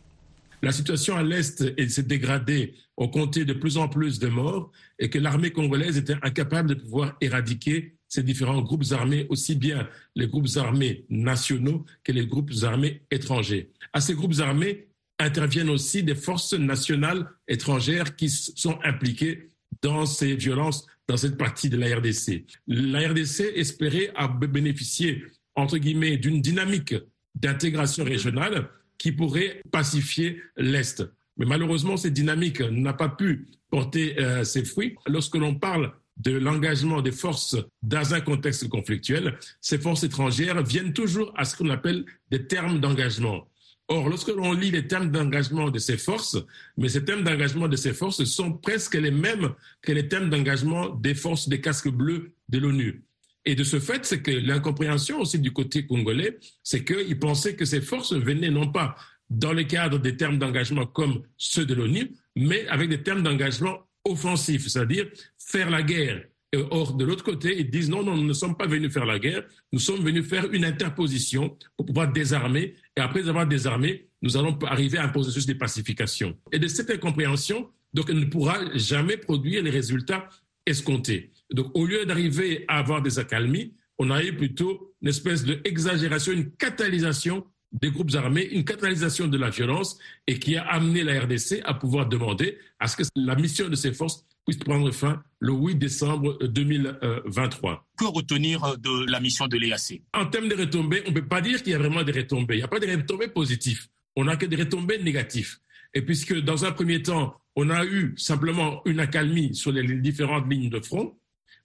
La 0.61 0.71
situation 0.71 1.15
à 1.15 1.23
l'Est 1.23 1.89
s'est 1.89 2.03
dégradée, 2.03 2.75
on 2.97 3.07
comptait 3.07 3.45
de 3.45 3.53
plus 3.53 3.77
en 3.77 3.87
plus 3.87 4.19
de 4.19 4.27
morts 4.27 4.71
et 4.99 5.09
que 5.09 5.17
l'armée 5.17 5.51
congolaise 5.51 5.97
était 5.97 6.17
incapable 6.21 6.69
de 6.69 6.75
pouvoir 6.75 7.17
éradiquer 7.19 7.95
ces 8.07 8.23
différents 8.23 8.61
groupes 8.61 8.91
armés, 8.91 9.25
aussi 9.29 9.55
bien 9.55 9.87
les 10.15 10.27
groupes 10.27 10.49
armés 10.57 11.05
nationaux 11.09 11.85
que 12.03 12.11
les 12.11 12.27
groupes 12.27 12.51
armés 12.63 13.01
étrangers. 13.09 13.71
À 13.93 14.01
ces 14.01 14.13
groupes 14.13 14.39
armés 14.39 14.89
interviennent 15.17 15.69
aussi 15.69 16.03
des 16.03 16.15
forces 16.15 16.53
nationales 16.53 17.27
étrangères 17.47 18.15
qui 18.15 18.29
sont 18.29 18.77
impliquées 18.83 19.51
dans 19.81 20.05
ces 20.05 20.35
violences 20.35 20.85
dans 21.07 21.17
cette 21.17 21.37
partie 21.37 21.69
de 21.69 21.77
la 21.77 21.95
RDC. 21.97 22.45
La 22.67 23.09
RDC 23.09 23.51
espérait 23.55 24.13
bénéficier, 24.49 25.23
entre 25.55 25.77
guillemets, 25.77 26.17
d'une 26.17 26.41
dynamique 26.41 26.95
d'intégration 27.35 28.03
régionale 28.03 28.69
qui 29.01 29.11
pourrait 29.11 29.63
pacifier 29.71 30.43
l'Est. 30.57 31.03
Mais 31.37 31.47
malheureusement, 31.47 31.97
cette 31.97 32.13
dynamique 32.13 32.61
n'a 32.61 32.93
pas 32.93 33.09
pu 33.09 33.47
porter 33.71 34.19
euh, 34.19 34.43
ses 34.43 34.63
fruits. 34.63 34.95
Lorsque 35.07 35.37
l'on 35.37 35.55
parle 35.55 35.91
de 36.17 36.33
l'engagement 36.33 37.01
des 37.01 37.11
forces 37.11 37.57
dans 37.81 38.13
un 38.13 38.21
contexte 38.21 38.69
conflictuel, 38.69 39.39
ces 39.59 39.79
forces 39.79 40.03
étrangères 40.03 40.61
viennent 40.61 40.93
toujours 40.93 41.33
à 41.35 41.45
ce 41.45 41.57
qu'on 41.57 41.71
appelle 41.71 42.05
des 42.29 42.45
termes 42.45 42.79
d'engagement. 42.79 43.47
Or, 43.87 44.07
lorsque 44.07 44.27
l'on 44.27 44.53
lit 44.53 44.69
les 44.69 44.85
termes 44.85 45.09
d'engagement 45.09 45.71
de 45.71 45.79
ces 45.79 45.97
forces, 45.97 46.37
mais 46.77 46.89
ces 46.89 47.03
termes 47.03 47.23
d'engagement 47.23 47.67
de 47.67 47.77
ces 47.77 47.93
forces 47.93 48.23
sont 48.25 48.53
presque 48.53 48.93
les 48.93 49.09
mêmes 49.09 49.49
que 49.81 49.93
les 49.93 50.09
termes 50.09 50.29
d'engagement 50.29 50.89
des 50.89 51.15
forces 51.15 51.49
des 51.49 51.59
casques 51.59 51.89
bleus 51.89 52.35
de 52.49 52.59
l'ONU. 52.59 53.03
Et 53.45 53.55
de 53.55 53.63
ce 53.63 53.79
fait, 53.79 54.05
c'est 54.05 54.21
que 54.21 54.31
l'incompréhension 54.31 55.19
aussi 55.19 55.39
du 55.39 55.51
côté 55.51 55.85
congolais, 55.85 56.37
c'est 56.63 56.83
qu'ils 56.83 57.17
pensaient 57.19 57.55
que 57.55 57.65
ces 57.65 57.81
forces 57.81 58.13
venaient 58.13 58.51
non 58.51 58.71
pas 58.71 58.95
dans 59.29 59.53
le 59.53 59.63
cadre 59.63 59.97
des 59.97 60.17
termes 60.17 60.37
d'engagement 60.37 60.85
comme 60.85 61.23
ceux 61.37 61.65
de 61.65 61.73
l'ONU, 61.73 62.11
mais 62.35 62.67
avec 62.67 62.89
des 62.89 63.01
termes 63.01 63.23
d'engagement 63.23 63.87
offensifs, 64.05 64.67
c'est-à-dire 64.67 65.07
faire 65.37 65.69
la 65.69 65.81
guerre. 65.81 66.25
or, 66.53 66.93
de 66.93 67.05
l'autre 67.05 67.23
côté, 67.23 67.55
ils 67.57 67.69
disent 67.69 67.89
non, 67.89 68.03
non, 68.03 68.15
nous 68.15 68.27
ne 68.27 68.33
sommes 68.33 68.57
pas 68.57 68.67
venus 68.67 68.91
faire 68.91 69.05
la 69.05 69.19
guerre, 69.19 69.43
nous 69.71 69.79
sommes 69.79 70.03
venus 70.03 70.27
faire 70.27 70.51
une 70.51 70.65
interposition 70.65 71.57
pour 71.77 71.85
pouvoir 71.85 72.11
désarmer, 72.11 72.75
et 72.97 72.99
après 72.99 73.27
avoir 73.29 73.47
désarmé, 73.47 74.07
nous 74.21 74.37
allons 74.37 74.57
arriver 74.63 74.97
à 74.97 75.05
un 75.05 75.09
processus 75.09 75.45
de 75.45 75.53
pacification. 75.53 76.37
Et 76.51 76.59
de 76.59 76.67
cette 76.67 76.91
incompréhension, 76.91 77.69
donc, 77.93 78.09
elle 78.09 78.19
ne 78.19 78.25
pourra 78.25 78.59
jamais 78.75 79.17
produire 79.17 79.63
les 79.63 79.69
résultats 79.69 80.29
escomptés. 80.65 81.31
Donc, 81.51 81.71
au 81.73 81.85
lieu 81.85 82.05
d'arriver 82.05 82.65
à 82.67 82.79
avoir 82.79 83.01
des 83.01 83.19
accalmies, 83.19 83.73
on 83.97 84.09
a 84.09 84.23
eu 84.23 84.35
plutôt 84.35 84.93
une 85.01 85.09
espèce 85.09 85.43
d'exagération, 85.43 86.31
une 86.31 86.51
catalysation 86.51 87.45
des 87.71 87.91
groupes 87.91 88.13
armés, 88.15 88.47
une 88.51 88.65
catalysation 88.65 89.27
de 89.27 89.37
la 89.37 89.49
violence 89.49 89.97
et 90.27 90.39
qui 90.39 90.55
a 90.57 90.63
amené 90.63 91.03
la 91.03 91.21
RDC 91.21 91.61
à 91.63 91.73
pouvoir 91.73 92.07
demander 92.07 92.57
à 92.79 92.87
ce 92.87 92.97
que 92.97 93.03
la 93.15 93.35
mission 93.35 93.69
de 93.69 93.75
ces 93.75 93.93
forces 93.93 94.25
puisse 94.45 94.57
prendre 94.57 94.91
fin 94.91 95.21
le 95.39 95.53
8 95.53 95.75
décembre 95.75 96.37
2023. 96.47 97.87
Que 97.97 98.05
retenir 98.05 98.77
de 98.77 99.09
la 99.09 99.19
mission 99.19 99.47
de 99.47 99.57
l'EAC 99.57 100.01
En 100.13 100.25
termes 100.25 100.49
de 100.49 100.55
retombées, 100.55 101.03
on 101.05 101.11
ne 101.11 101.15
peut 101.15 101.27
pas 101.27 101.41
dire 101.41 101.61
qu'il 101.61 101.71
y 101.71 101.75
a 101.75 101.79
vraiment 101.79 102.03
des 102.03 102.11
retombées. 102.11 102.55
Il 102.55 102.57
n'y 102.57 102.63
a 102.63 102.67
pas 102.67 102.79
de 102.79 102.87
retombées 102.87 103.27
positives. 103.29 103.87
On 104.15 104.25
n'a 104.25 104.35
que 104.35 104.45
des 104.45 104.57
retombées 104.57 105.01
négatives. 105.01 105.57
Et 105.93 106.01
puisque 106.01 106.37
dans 106.41 106.65
un 106.65 106.71
premier 106.71 107.01
temps, 107.01 107.35
on 107.55 107.69
a 107.69 107.85
eu 107.85 108.13
simplement 108.17 108.81
une 108.85 108.99
accalmie 108.99 109.55
sur 109.55 109.71
les 109.71 109.83
différentes 109.99 110.51
lignes 110.51 110.69
de 110.69 110.79
front, 110.79 111.17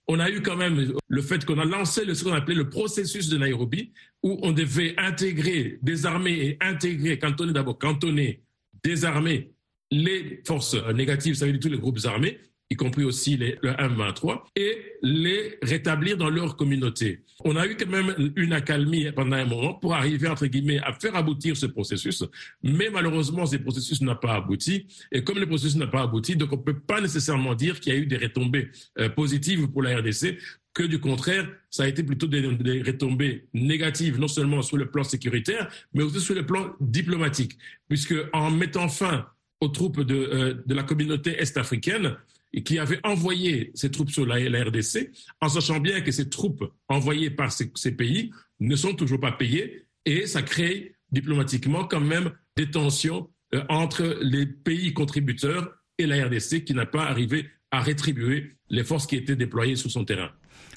on 0.07 0.19
a 0.19 0.29
eu 0.29 0.41
quand 0.41 0.55
même 0.55 0.93
le 1.07 1.21
fait 1.21 1.43
qu'on 1.45 1.59
a 1.59 1.65
lancé 1.65 2.13
ce 2.13 2.23
qu'on 2.23 2.33
appelait 2.33 2.55
le 2.55 2.69
processus 2.69 3.29
de 3.29 3.37
Nairobi, 3.37 3.91
où 4.23 4.39
on 4.41 4.51
devait 4.51 4.95
intégrer, 4.97 5.79
désarmer 5.81 6.31
et 6.31 6.57
intégrer, 6.61 7.19
cantonner 7.19 7.53
d'abord, 7.53 7.77
cantonner, 7.77 8.41
désarmer 8.83 9.51
les 9.91 10.41
forces 10.45 10.75
négatives, 10.93 11.35
ça 11.35 11.45
veut 11.45 11.51
dire 11.51 11.61
tous 11.61 11.69
les 11.69 11.77
groupes 11.77 11.99
armés, 12.05 12.39
y 12.69 12.75
compris 12.75 13.03
aussi 13.03 13.37
le 13.37 13.55
M23, 13.61 14.43
et 14.55 14.77
les 15.01 15.57
rétablir 15.61 16.17
dans 16.17 16.29
leur 16.29 16.55
communauté. 16.57 17.23
On 17.45 17.55
a 17.55 17.65
eu 17.65 17.77
quand 17.77 17.89
même 17.89 18.33
une 18.35 18.51
accalmie 18.51 19.11
pendant 19.11 19.37
un 19.37 19.45
moment 19.45 19.73
pour 19.75 19.93
arriver, 19.93 20.27
entre 20.27 20.47
guillemets, 20.47 20.79
à 20.79 20.91
faire 20.93 21.15
aboutir 21.15 21.55
ce 21.55 21.65
processus, 21.65 22.23
mais 22.63 22.89
malheureusement, 22.89 23.45
ce 23.45 23.57
processus 23.57 24.01
n'a 24.01 24.15
pas 24.15 24.33
abouti, 24.33 24.87
et 25.11 25.23
comme 25.23 25.39
le 25.39 25.47
processus 25.47 25.77
n'a 25.77 25.87
pas 25.87 26.01
abouti, 26.01 26.35
donc 26.35 26.51
on 26.51 26.57
ne 26.57 26.61
peut 26.61 26.79
pas 26.79 26.99
nécessairement 26.99 27.55
dire 27.55 27.79
qu'il 27.79 27.93
y 27.93 27.95
a 27.95 27.99
eu 27.99 28.05
des 28.05 28.17
retombées 28.17 28.69
euh, 28.99 29.09
positives 29.09 29.67
pour 29.67 29.83
la 29.83 29.97
RDC, 29.97 30.37
que 30.73 30.83
du 30.83 30.99
contraire, 30.99 31.49
ça 31.71 31.83
a 31.83 31.87
été 31.87 32.03
plutôt 32.03 32.27
des, 32.27 32.41
retombées 32.83 33.47
négatives, 33.53 34.19
non 34.19 34.27
seulement 34.27 34.61
sur 34.61 34.77
le 34.77 34.91
plan 34.91 35.03
sécuritaire, 35.03 35.69
mais 35.93 36.03
aussi 36.03 36.19
sur 36.19 36.35
le 36.35 36.45
plan 36.45 36.73
diplomatique, 36.79 37.57
puisque 37.87 38.13
en 38.33 38.51
mettant 38.51 38.87
fin 38.87 39.25
aux 39.59 39.69
troupes 39.69 40.01
de, 40.01 40.15
euh, 40.15 40.53
de 40.65 40.75
la 40.75 40.83
communauté 40.83 41.31
est-africaine, 41.41 42.15
qui 42.63 42.79
avait 42.79 42.99
envoyé 43.05 43.71
ces 43.75 43.91
troupes 43.91 44.09
sur 44.09 44.25
la, 44.25 44.35
RDC, 44.35 45.11
en 45.41 45.49
sachant 45.49 45.79
bien 45.79 46.01
que 46.01 46.11
ces 46.11 46.29
troupes 46.29 46.63
envoyées 46.87 47.29
par 47.29 47.51
ces, 47.51 47.71
ces, 47.75 47.91
pays 47.91 48.31
ne 48.59 48.75
sont 48.75 48.93
toujours 48.93 49.19
pas 49.19 49.31
payées, 49.31 49.85
et 50.05 50.25
ça 50.25 50.41
crée 50.41 50.95
diplomatiquement 51.11 51.85
quand 51.85 51.99
même 51.99 52.31
des 52.55 52.69
tensions 52.69 53.29
euh, 53.53 53.63
entre 53.69 54.17
les 54.21 54.45
pays 54.45 54.93
contributeurs 54.93 55.69
et 55.97 56.05
la 56.05 56.25
RDC 56.25 56.63
qui 56.63 56.73
n'a 56.73 56.85
pas 56.85 57.05
arrivé 57.05 57.49
à 57.71 57.81
rétribuer 57.81 58.57
les 58.69 58.83
forces 58.83 59.07
qui 59.07 59.15
étaient 59.15 59.35
déployées 59.35 59.75
sur 59.75 59.91
son 59.91 60.05
terrain. 60.05 60.29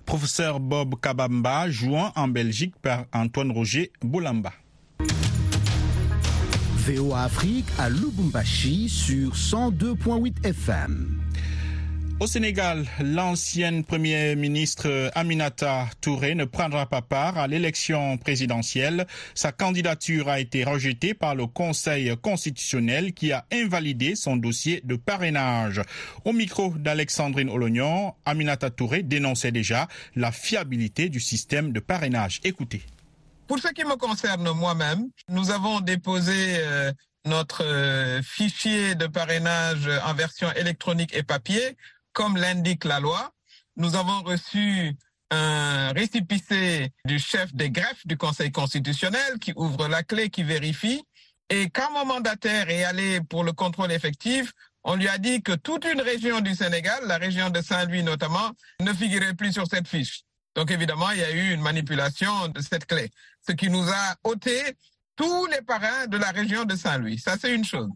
Professeur 0.06 0.60
Bob 0.60 1.00
Kabamba, 1.00 1.70
joint 1.70 2.12
en 2.16 2.28
Belgique 2.28 2.74
par 2.82 3.06
Antoine 3.12 3.52
Roger 3.52 3.92
Boulamba. 4.02 4.52
VOA 6.86 7.24
Afrique 7.24 7.66
à 7.78 7.90
Lubumbashi 7.90 8.88
sur 8.88 9.34
102.8 9.34 10.46
FM. 10.46 11.19
Au 12.20 12.26
Sénégal, 12.26 12.84
l'ancienne 13.00 13.82
première 13.82 14.36
ministre 14.36 15.10
Aminata 15.14 15.88
Touré 16.02 16.34
ne 16.34 16.44
prendra 16.44 16.84
pas 16.84 17.00
part 17.00 17.38
à 17.38 17.46
l'élection 17.46 18.18
présidentielle. 18.18 19.06
Sa 19.34 19.52
candidature 19.52 20.28
a 20.28 20.38
été 20.38 20.62
rejetée 20.62 21.14
par 21.14 21.34
le 21.34 21.46
Conseil 21.46 22.14
constitutionnel 22.20 23.14
qui 23.14 23.32
a 23.32 23.46
invalidé 23.50 24.16
son 24.16 24.36
dossier 24.36 24.82
de 24.84 24.96
parrainage. 24.96 25.80
Au 26.26 26.34
micro 26.34 26.74
d'Alexandrine 26.76 27.48
Olognon, 27.48 28.12
Aminata 28.26 28.68
Touré 28.68 29.02
dénonçait 29.02 29.50
déjà 29.50 29.88
la 30.14 30.30
fiabilité 30.30 31.08
du 31.08 31.20
système 31.20 31.72
de 31.72 31.80
parrainage. 31.80 32.40
Écoutez. 32.44 32.82
Pour 33.48 33.60
ce 33.60 33.68
qui 33.68 33.84
me 33.84 33.96
concerne 33.96 34.52
moi-même, 34.52 35.08
nous 35.30 35.50
avons 35.50 35.80
déposé 35.80 36.34
euh, 36.36 36.92
notre 37.24 37.64
euh, 37.64 38.20
fichier 38.22 38.94
de 38.94 39.06
parrainage 39.06 39.88
en 40.04 40.12
version 40.12 40.52
électronique 40.52 41.16
et 41.16 41.22
papier 41.22 41.78
comme 42.12 42.36
l'indique 42.36 42.84
la 42.84 43.00
loi. 43.00 43.32
nous 43.76 43.94
avons 43.94 44.22
reçu 44.22 44.96
un 45.30 45.92
récipicé 45.92 46.92
du 47.04 47.18
chef 47.18 47.54
des 47.54 47.70
greffes 47.70 48.06
du 48.06 48.16
Conseil 48.16 48.50
constitutionnel 48.50 49.38
qui 49.40 49.52
ouvre 49.56 49.86
la 49.88 50.02
clé, 50.02 50.28
qui 50.28 50.42
vérifie. 50.42 51.02
Et 51.48 51.70
quand 51.70 51.90
mon 51.92 52.04
mandataire 52.04 52.68
est 52.68 52.84
allé 52.84 53.20
pour 53.20 53.44
le 53.44 53.52
contrôle 53.52 53.92
effectif, 53.92 54.52
on 54.82 54.96
lui 54.96 55.08
a 55.08 55.18
dit 55.18 55.42
que 55.42 55.52
toute 55.52 55.84
une 55.84 56.00
région 56.00 56.40
du 56.40 56.54
Sénégal, 56.54 57.00
la 57.06 57.18
région 57.18 57.50
de 57.50 57.60
Saint-Louis 57.60 58.02
notamment, 58.02 58.50
ne 58.80 58.92
figurait 58.92 59.34
plus 59.34 59.52
sur 59.52 59.66
cette 59.66 59.86
fiche. 59.88 60.22
Donc 60.54 60.70
évidemment, 60.70 61.10
il 61.10 61.18
y 61.18 61.24
a 61.24 61.30
eu 61.30 61.52
une 61.52 61.60
manipulation 61.60 62.48
de 62.48 62.60
cette 62.60 62.86
clé, 62.86 63.10
ce 63.46 63.52
qui 63.52 63.70
nous 63.70 63.88
a 63.88 64.16
ôté 64.24 64.76
tous 65.16 65.46
les 65.46 65.62
parrains 65.62 66.06
de 66.06 66.16
la 66.16 66.30
région 66.30 66.64
de 66.64 66.74
Saint-Louis. 66.74 67.18
Ça, 67.18 67.36
c'est 67.40 67.54
une 67.54 67.64
chose. 67.64 67.90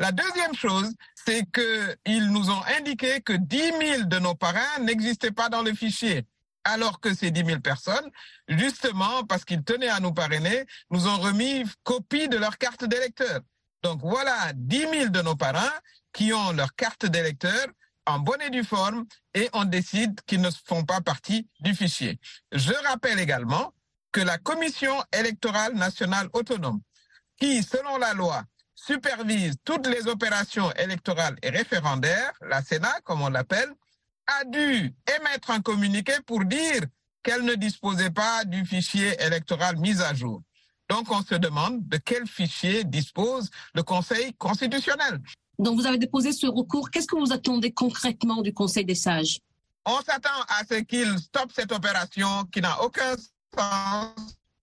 La 0.00 0.12
deuxième 0.12 0.54
chose, 0.54 0.94
c'est 1.14 1.44
qu'ils 1.52 2.30
nous 2.30 2.48
ont 2.48 2.62
indiqué 2.78 3.20
que 3.20 3.34
10 3.34 3.56
000 3.96 4.02
de 4.04 4.18
nos 4.18 4.34
parrains 4.34 4.78
n'existaient 4.80 5.30
pas 5.30 5.50
dans 5.50 5.62
le 5.62 5.74
fichier 5.74 6.26
alors 6.64 7.00
que 7.00 7.14
ces 7.14 7.30
10 7.30 7.44
000 7.44 7.60
personnes, 7.60 8.10
justement 8.48 9.24
parce 9.24 9.44
qu'ils 9.44 9.62
tenaient 9.62 9.90
à 9.90 10.00
nous 10.00 10.12
parrainer, 10.12 10.64
nous 10.90 11.06
ont 11.06 11.18
remis 11.18 11.64
copie 11.82 12.28
de 12.28 12.38
leur 12.38 12.56
carte 12.56 12.86
d'électeur. 12.86 13.40
Donc 13.82 14.00
voilà 14.02 14.52
10 14.54 14.78
000 14.78 15.08
de 15.08 15.20
nos 15.20 15.36
parrains 15.36 15.72
qui 16.14 16.32
ont 16.32 16.52
leur 16.52 16.74
carte 16.74 17.04
d'électeur 17.04 17.66
en 18.06 18.20
bonne 18.20 18.40
et 18.40 18.50
due 18.50 18.64
forme 18.64 19.04
et 19.34 19.50
on 19.52 19.66
décide 19.66 20.18
qu'ils 20.22 20.40
ne 20.40 20.50
font 20.64 20.84
pas 20.84 21.02
partie 21.02 21.46
du 21.60 21.74
fichier. 21.74 22.18
Je 22.52 22.72
rappelle 22.88 23.18
également 23.18 23.74
que 24.12 24.22
la 24.22 24.38
Commission 24.38 24.94
électorale 25.12 25.74
nationale 25.74 26.30
autonome, 26.32 26.80
qui, 27.38 27.62
selon 27.62 27.98
la 27.98 28.14
loi, 28.14 28.44
supervise 28.86 29.56
toutes 29.64 29.86
les 29.86 30.06
opérations 30.06 30.72
électorales 30.72 31.36
et 31.42 31.50
référendaires, 31.50 32.32
la 32.40 32.62
Sénat, 32.62 33.00
comme 33.04 33.22
on 33.22 33.28
l'appelle, 33.28 33.70
a 34.26 34.44
dû 34.44 34.94
émettre 35.18 35.50
un 35.50 35.60
communiqué 35.60 36.12
pour 36.26 36.44
dire 36.44 36.82
qu'elle 37.22 37.44
ne 37.44 37.54
disposait 37.54 38.10
pas 38.10 38.44
du 38.44 38.64
fichier 38.64 39.20
électoral 39.22 39.76
mis 39.76 40.00
à 40.00 40.14
jour. 40.14 40.42
Donc 40.88 41.10
on 41.10 41.22
se 41.22 41.34
demande 41.34 41.86
de 41.88 41.98
quel 41.98 42.26
fichier 42.26 42.84
dispose 42.84 43.50
le 43.74 43.82
Conseil 43.82 44.32
constitutionnel. 44.34 45.20
Donc 45.58 45.78
vous 45.78 45.86
avez 45.86 45.98
déposé 45.98 46.32
ce 46.32 46.46
recours. 46.46 46.90
Qu'est-ce 46.90 47.06
que 47.06 47.16
vous 47.16 47.32
attendez 47.32 47.72
concrètement 47.72 48.40
du 48.40 48.52
Conseil 48.54 48.84
des 48.84 48.94
sages? 48.94 49.40
On 49.84 50.00
s'attend 50.00 50.40
à 50.48 50.64
ce 50.68 50.80
qu'il 50.80 51.18
stoppe 51.18 51.52
cette 51.54 51.72
opération 51.72 52.44
qui 52.52 52.60
n'a 52.60 52.82
aucun 52.82 53.14
sens, 53.56 54.14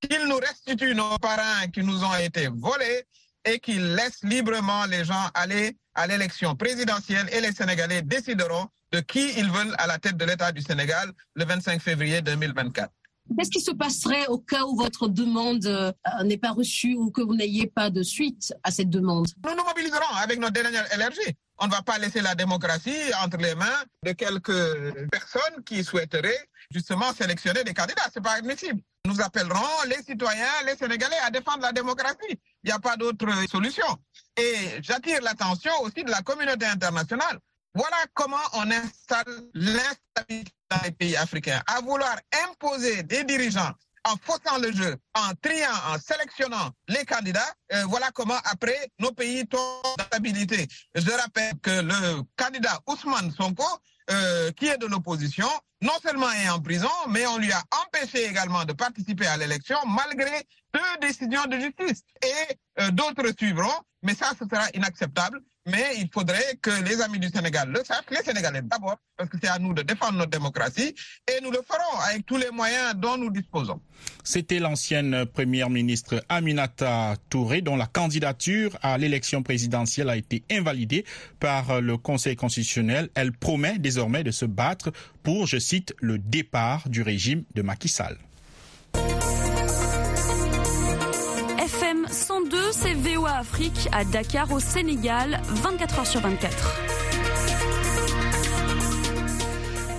qu'il 0.02 0.26
nous 0.28 0.38
restitue 0.38 0.96
nos 0.96 1.18
parents 1.20 1.68
qui 1.72 1.82
nous 1.82 2.04
ont 2.04 2.16
été 2.16 2.48
volés 2.48 3.06
et 3.46 3.60
qu'il 3.60 3.96
laisse 3.96 4.20
librement 4.24 4.86
les 4.86 5.06
gens 5.06 5.30
aller 5.34 5.78
à 5.96 6.08
l'élection 6.08 6.56
présidentielle 6.56 7.28
et 7.32 7.42
les 7.42 7.52
Sénégalais 7.52 8.02
décideront 8.02 8.68
de 8.92 9.00
qui 9.00 9.34
ils 9.38 9.50
veulent 9.52 9.76
à 9.78 9.88
la 9.88 9.98
tête 10.00 10.18
de 10.18 10.26
l'État 10.26 10.52
du 10.52 10.62
Sénégal 10.62 11.12
le 11.36 11.46
25 11.46 11.82
février 11.82 12.22
2024. 12.22 12.90
Qu'est-ce 13.38 13.50
qui 13.50 13.60
se 13.62 13.72
passerait 13.72 14.28
au 14.28 14.38
cas 14.38 14.64
où 14.64 14.76
votre 14.78 15.08
demande 15.10 15.66
euh, 15.66 15.92
n'est 16.24 16.38
pas 16.38 16.52
reçue 16.52 16.96
ou 16.96 17.12
que 17.12 17.22
vous 17.22 17.36
n'ayez 17.36 17.68
pas 17.68 17.90
de 17.90 18.02
suite 18.02 18.54
à 18.64 18.72
cette 18.72 18.90
demande? 18.90 19.28
Nous 19.44 19.56
nous 19.56 19.64
mobiliserons 19.66 20.16
avec 20.22 20.40
notre 20.40 20.54
dernière 20.54 20.92
énergie. 20.94 21.36
On 21.60 21.68
ne 21.68 21.72
va 21.72 21.82
pas 21.82 21.98
laisser 21.98 22.22
la 22.22 22.36
démocratie 22.36 22.96
entre 23.24 23.38
les 23.38 23.56
mains 23.56 23.84
de 24.04 24.12
quelques 24.14 25.10
personnes 25.12 25.64
qui 25.66 25.84
souhaiteraient 25.84 26.48
justement 26.72 27.12
sélectionner 27.14 27.64
des 27.64 27.74
candidats. 27.74 28.04
C'est 28.14 28.22
pas 28.24 28.34
admissible. 28.34 28.80
Nous 29.06 29.20
appellerons 29.22 29.84
les 29.90 30.04
citoyens, 30.04 30.46
les 30.66 30.76
Sénégalais 30.76 31.16
à 31.26 31.32
défendre 31.32 31.62
la 31.64 31.72
démocratie. 31.72 32.40
Il 32.68 32.72
n'y 32.72 32.76
a 32.76 32.80
pas 32.80 32.98
d'autre 32.98 33.26
solution. 33.50 33.86
Et 34.36 34.82
j'attire 34.82 35.22
l'attention 35.22 35.72
aussi 35.84 36.04
de 36.04 36.12
la 36.12 36.22
communauté 36.22 36.66
internationale. 36.66 37.40
Voilà 37.74 37.96
comment 38.14 38.36
on 38.56 38.70
installe 38.70 39.24
l'instabilité 39.54 40.52
dans 40.70 40.80
les 40.84 40.92
pays 40.92 41.16
africains. 41.16 41.62
À 41.66 41.80
vouloir 41.80 42.18
imposer 42.50 43.04
des 43.04 43.24
dirigeants 43.24 43.72
en 44.04 44.18
faussant 44.22 44.58
le 44.62 44.74
jeu, 44.74 44.98
en 45.16 45.34
triant, 45.42 45.72
en 45.94 45.98
sélectionnant 45.98 46.72
les 46.90 47.06
candidats, 47.06 47.54
euh, 47.72 47.86
voilà 47.86 48.12
comment 48.12 48.40
après 48.44 48.90
nos 49.00 49.14
pays 49.14 49.48
tombent 49.48 49.96
d'instabilité. 49.98 50.68
Je 50.94 51.10
rappelle 51.10 51.54
que 51.62 51.72
le 51.72 52.22
candidat 52.36 52.82
Ousmane 52.88 53.32
Sonko, 53.32 53.64
euh, 54.10 54.52
qui 54.52 54.68
est 54.68 54.78
de 54.78 54.88
l'opposition, 54.88 55.48
non 55.82 55.94
seulement 56.02 56.32
est 56.32 56.50
en 56.50 56.60
prison, 56.60 56.90
mais 57.10 57.26
on 57.28 57.38
lui 57.38 57.52
a 57.52 57.64
empêché 57.86 58.26
également 58.26 58.66
de 58.66 58.74
participer 58.74 59.28
à 59.28 59.38
l'élection 59.38 59.78
malgré 59.86 60.44
deux 60.78 61.08
décisions 61.08 61.46
de 61.46 61.58
justice. 61.60 62.04
Et 62.24 62.54
euh, 62.82 62.92
d'autres 62.92 63.34
suivront, 63.38 63.78
mais 64.04 64.14
ça, 64.14 64.32
ce 64.40 64.46
sera 64.46 64.66
inacceptable. 64.74 65.40
Mais 65.70 65.98
il 65.98 66.08
faudrait 66.14 66.56
que 66.62 66.70
les 66.88 67.02
amis 67.02 67.20
du 67.20 67.28
Sénégal 67.28 67.68
le 67.70 67.84
sachent, 67.84 68.10
les 68.10 68.24
Sénégalais 68.24 68.62
d'abord, 68.62 68.96
parce 69.18 69.30
que 69.30 69.36
c'est 69.42 69.50
à 69.50 69.60
nous 69.60 69.74
de 69.74 69.82
défendre 69.82 70.14
notre 70.18 70.30
démocratie, 70.30 70.96
et 71.28 71.42
nous 71.44 71.52
le 71.52 71.60
ferons 71.68 72.00
avec 72.10 72.26
tous 72.26 72.38
les 72.38 72.52
moyens 72.52 72.96
dont 72.96 73.18
nous 73.18 73.30
disposons. 73.30 73.82
C'était 74.24 74.60
l'ancienne 74.60 75.26
première 75.26 75.70
ministre 75.70 76.24
Aminata 76.30 77.16
Touré, 77.30 77.62
dont 77.62 77.76
la 77.76 77.86
candidature 77.86 78.78
à 78.82 78.98
l'élection 78.98 79.44
présidentielle 79.44 80.10
a 80.10 80.16
été 80.16 80.46
invalidée 80.50 81.04
par 81.42 81.82
le 81.82 81.98
Conseil 81.98 82.38
constitutionnel. 82.38 83.10
Elle 83.14 83.34
promet 83.34 83.78
désormais 83.78 84.24
de 84.24 84.32
se 84.32 84.46
battre 84.46 84.94
pour, 85.22 85.48
je 85.48 85.58
cite, 85.60 85.94
le 86.00 86.18
départ 86.18 86.88
du 86.88 87.02
régime 87.02 87.44
de 87.56 87.62
Macky 87.62 87.90
Sall. 87.90 88.18
102, 92.28 92.58
c'est 92.74 92.94
VOA 92.94 93.38
Afrique 93.38 93.88
à 93.94 94.04
Dakar 94.04 94.52
au 94.52 94.60
Sénégal, 94.60 95.40
24 95.64 96.00
heures 96.00 96.06
sur 96.06 96.20
24. 96.20 97.17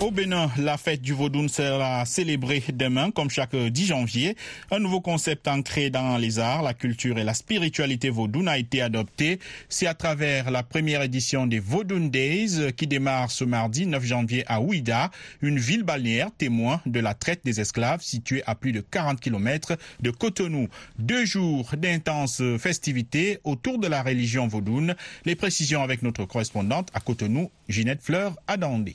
Au 0.01 0.13
Bénin, 0.13 0.49
la 0.57 0.77
fête 0.77 1.03
du 1.03 1.13
Vaudoun 1.13 1.49
sera 1.49 2.05
célébrée 2.07 2.63
demain, 2.73 3.11
comme 3.11 3.31
chaque 3.31 3.57
10 3.57 3.87
janvier. 3.87 4.37
Un 4.71 4.79
nouveau 4.79 5.01
concept 5.01 5.49
ancré 5.49 5.91
dans 5.91 6.17
les 6.19 6.39
arts, 6.39 6.63
la 6.63 6.73
culture 6.73 7.19
et 7.19 7.25
la 7.25 7.35
spiritualité 7.35 8.09
vaudoune 8.09 8.47
a 8.47 8.59
été 8.59 8.81
adopté. 8.81 9.41
C'est 9.69 9.89
à 9.89 9.95
travers 9.95 10.53
la 10.53 10.63
première 10.63 11.03
édition 11.03 11.49
des 11.49 11.59
Vaudoun 11.59 12.11
Days 12.11 12.73
qui 12.77 12.87
démarre 12.87 13.33
ce 13.33 13.43
mardi 13.43 13.87
9 13.87 14.05
janvier 14.05 14.45
à 14.47 14.61
Ouida, 14.61 15.11
une 15.43 15.59
ville 15.59 15.83
balnéaire 15.83 16.31
témoin 16.31 16.81
de 16.87 17.01
la 17.01 17.15
traite 17.15 17.41
des 17.45 17.61
esclaves 17.61 18.01
située 18.01 18.45
à 18.47 18.55
plus 18.55 18.71
de 18.71 18.81
40 18.81 19.21
km 19.21 19.77
de 20.01 20.11
Cotonou. 20.13 20.69
Deux 21.01 21.25
jours 21.25 21.73
d'intenses 21.77 22.41
festivités 22.59 23.41
autour 23.43 23.81
de 23.81 23.89
la 23.89 24.05
religion 24.05 24.47
vaudoune. 24.47 24.95
Les 25.25 25.35
précisions 25.35 25.83
avec 25.83 26.03
notre 26.03 26.25
correspondante 26.25 26.89
à 26.95 27.01
Cotonou, 27.01 27.51
Ginette 27.69 28.01
Fleur 28.01 28.37
Adandé. 28.47 28.95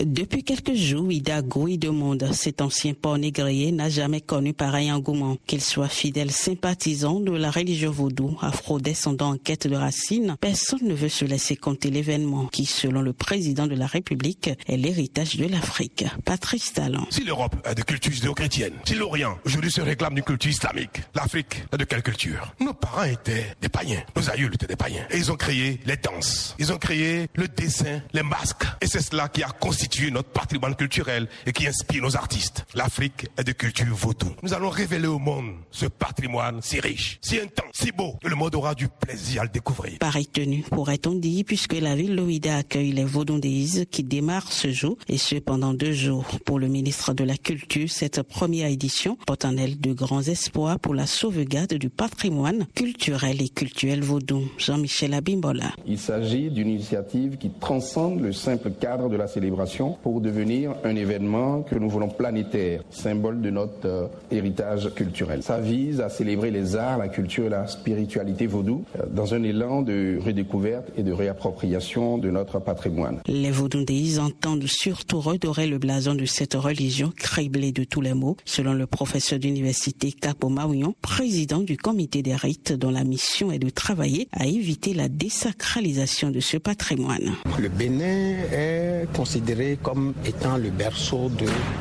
Depuis 0.00 0.44
quelques 0.44 0.74
jours, 0.74 1.10
Ida 1.10 1.42
Gouy 1.42 1.76
demande 1.76 2.30
cet 2.32 2.60
ancien 2.60 2.94
port 2.94 3.18
négrier 3.18 3.72
n'a 3.72 3.88
jamais 3.88 4.20
connu 4.20 4.52
pareil 4.52 4.92
engouement. 4.92 5.36
Qu'il 5.46 5.60
soit 5.60 5.88
fidèle 5.88 6.30
sympathisant 6.30 7.18
de 7.18 7.32
la 7.32 7.50
religion 7.50 7.90
vaudou, 7.90 8.36
afro-descendant 8.40 9.32
en 9.32 9.36
quête 9.38 9.66
de 9.66 9.74
racines, 9.74 10.36
personne 10.40 10.86
ne 10.86 10.94
veut 10.94 11.08
se 11.08 11.24
laisser 11.24 11.56
compter 11.56 11.90
l'événement 11.90 12.46
qui, 12.46 12.64
selon 12.64 13.02
le 13.02 13.12
président 13.12 13.66
de 13.66 13.74
la 13.74 13.88
République, 13.88 14.50
est 14.68 14.76
l'héritage 14.76 15.36
de 15.36 15.46
l'Afrique. 15.46 16.04
Patrice 16.24 16.72
Talon. 16.74 17.06
Si 17.10 17.24
l'Europe 17.24 17.56
est 17.68 17.74
de 17.74 17.82
culture 17.82 18.12
judéo-chrétienne, 18.12 18.74
si 18.84 18.94
l'Orient 18.94 19.36
aujourd'hui 19.44 19.72
se 19.72 19.80
réclame 19.80 20.14
d'une 20.14 20.24
culture 20.24 20.52
islamique, 20.52 21.02
l'Afrique 21.16 21.64
est 21.72 21.76
de 21.76 21.84
quelle 21.84 22.02
culture? 22.02 22.54
Nos 22.60 22.74
parents 22.74 23.02
étaient 23.02 23.46
des 23.60 23.68
païens, 23.68 24.02
nos 24.14 24.30
aïeuls 24.30 24.54
étaient 24.54 24.68
des 24.68 24.76
païens. 24.76 25.06
Et 25.10 25.16
ils 25.16 25.32
ont 25.32 25.36
créé 25.36 25.80
les 25.86 25.96
danses, 25.96 26.54
ils 26.60 26.72
ont 26.72 26.78
créé 26.78 27.26
le 27.34 27.48
dessin, 27.48 28.00
les 28.12 28.22
masques. 28.22 28.64
Et 28.80 28.86
c'est 28.86 29.02
cela 29.02 29.28
qui 29.28 29.42
a 29.42 29.48
constitué 29.48 29.87
notre 30.12 30.28
patrimoine 30.28 30.74
culturel 30.74 31.28
et 31.46 31.52
qui 31.52 31.66
inspire 31.66 32.02
nos 32.02 32.16
artistes. 32.16 32.64
L'Afrique 32.74 33.26
est 33.36 33.44
de 33.44 33.52
culture 33.52 33.86
vaudou. 33.94 34.28
Nous 34.42 34.54
allons 34.54 34.70
révéler 34.70 35.08
au 35.08 35.18
monde 35.18 35.54
ce 35.70 35.86
patrimoine 35.86 36.60
si 36.62 36.80
riche, 36.80 37.18
si 37.20 37.38
intense, 37.38 37.72
si 37.72 37.90
beau, 37.92 38.14
que 38.22 38.28
le 38.28 38.36
monde 38.36 38.54
aura 38.54 38.74
du 38.74 38.88
plaisir 38.88 39.42
à 39.42 39.44
le 39.44 39.50
découvrir. 39.50 39.98
Pareil 39.98 40.26
tenue, 40.26 40.62
pourrait-on 40.70 41.14
dire, 41.14 41.44
puisque 41.46 41.74
la 41.74 41.94
ville 41.94 42.16
d'Ouida 42.16 42.58
accueille 42.58 42.92
les 42.92 43.04
Vaudondéis 43.04 43.86
qui 43.90 44.02
démarrent 44.04 44.52
ce 44.52 44.70
jour, 44.70 44.96
et 45.08 45.18
ce 45.18 45.36
pendant 45.36 45.74
deux 45.74 45.92
jours. 45.92 46.26
Pour 46.44 46.58
le 46.58 46.68
ministre 46.68 47.14
de 47.14 47.24
la 47.24 47.36
Culture, 47.36 47.88
cette 47.90 48.22
première 48.22 48.68
édition 48.68 49.16
porte 49.26 49.44
en 49.44 49.56
elle 49.56 49.80
de 49.80 49.92
grands 49.92 50.22
espoirs 50.22 50.78
pour 50.78 50.94
la 50.94 51.06
sauvegarde 51.06 51.74
du 51.74 51.88
patrimoine 51.88 52.66
culturel 52.74 53.40
et 53.42 53.48
culturel 53.48 54.02
vaudou? 54.02 54.48
Jean-Michel 54.58 55.14
Abimbola. 55.14 55.72
Il 55.86 55.98
s'agit 55.98 56.50
d'une 56.50 56.68
initiative 56.68 57.36
qui 57.38 57.50
transcende 57.50 58.20
le 58.20 58.32
simple 58.32 58.70
cadre 58.70 59.08
de 59.08 59.16
la 59.16 59.26
célébration 59.26 59.77
pour 60.02 60.20
devenir 60.20 60.74
un 60.84 60.96
événement 60.96 61.62
que 61.62 61.76
nous 61.76 61.88
voulons 61.88 62.08
planétaire, 62.08 62.82
symbole 62.90 63.40
de 63.40 63.50
notre 63.50 63.86
euh, 63.86 64.06
héritage 64.30 64.92
culturel. 64.94 65.42
Ça 65.42 65.60
vise 65.60 66.00
à 66.00 66.08
célébrer 66.08 66.50
les 66.50 66.76
arts, 66.76 66.98
la 66.98 67.08
culture 67.08 67.46
et 67.46 67.48
la 67.48 67.66
spiritualité 67.66 68.46
vaudou 68.46 68.84
euh, 68.98 69.04
dans 69.10 69.34
un 69.34 69.42
élan 69.42 69.82
de 69.82 70.18
redécouverte 70.24 70.88
et 70.96 71.02
de 71.02 71.12
réappropriation 71.12 72.18
de 72.18 72.30
notre 72.30 72.58
patrimoine. 72.58 73.20
Les 73.26 73.50
vaudounéis 73.50 74.18
entendent 74.18 74.66
surtout 74.66 75.20
redorer 75.20 75.66
le 75.66 75.78
blason 75.78 76.14
de 76.14 76.24
cette 76.24 76.54
religion 76.54 77.12
criblée 77.16 77.72
de 77.72 77.84
tous 77.84 78.00
les 78.00 78.14
maux, 78.14 78.36
selon 78.44 78.72
le 78.72 78.86
professeur 78.86 79.38
d'université 79.38 80.12
Capo 80.12 80.48
Maouillon, 80.48 80.94
président 81.02 81.60
du 81.60 81.76
comité 81.76 82.22
des 82.22 82.34
rites 82.34 82.72
dont 82.72 82.90
la 82.90 83.04
mission 83.04 83.52
est 83.52 83.58
de 83.58 83.70
travailler 83.70 84.28
à 84.32 84.46
éviter 84.46 84.94
la 84.94 85.08
désacralisation 85.08 86.30
de 86.30 86.40
ce 86.40 86.56
patrimoine. 86.56 87.34
Le 87.58 87.68
Bénin 87.68 88.36
est 88.52 89.06
considéré 89.14 89.57
comme 89.82 90.14
étant 90.24 90.56
le 90.56 90.70
berceau 90.70 91.30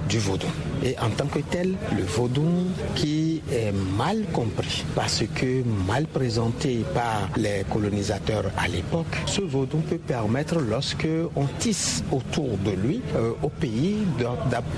du 0.09 0.17
vaudou. 0.17 0.47
Et 0.83 0.97
en 0.99 1.09
tant 1.09 1.27
que 1.27 1.39
tel, 1.39 1.75
le 1.95 2.03
vaudou 2.03 2.47
qui 2.95 3.41
est 3.51 3.71
mal 3.97 4.23
compris 4.33 4.85
parce 4.95 5.23
que 5.35 5.63
mal 5.87 6.05
présenté 6.05 6.83
par 6.93 7.29
les 7.37 7.63
colonisateurs 7.71 8.45
à 8.57 8.67
l'époque, 8.67 9.05
ce 9.25 9.41
vaudou 9.41 9.77
peut 9.77 9.97
permettre, 9.97 10.59
lorsque 10.59 11.07
on 11.35 11.45
tisse 11.59 12.03
autour 12.11 12.57
de 12.57 12.71
lui, 12.71 13.01
euh, 13.15 13.31
au 13.43 13.49
pays 13.49 13.97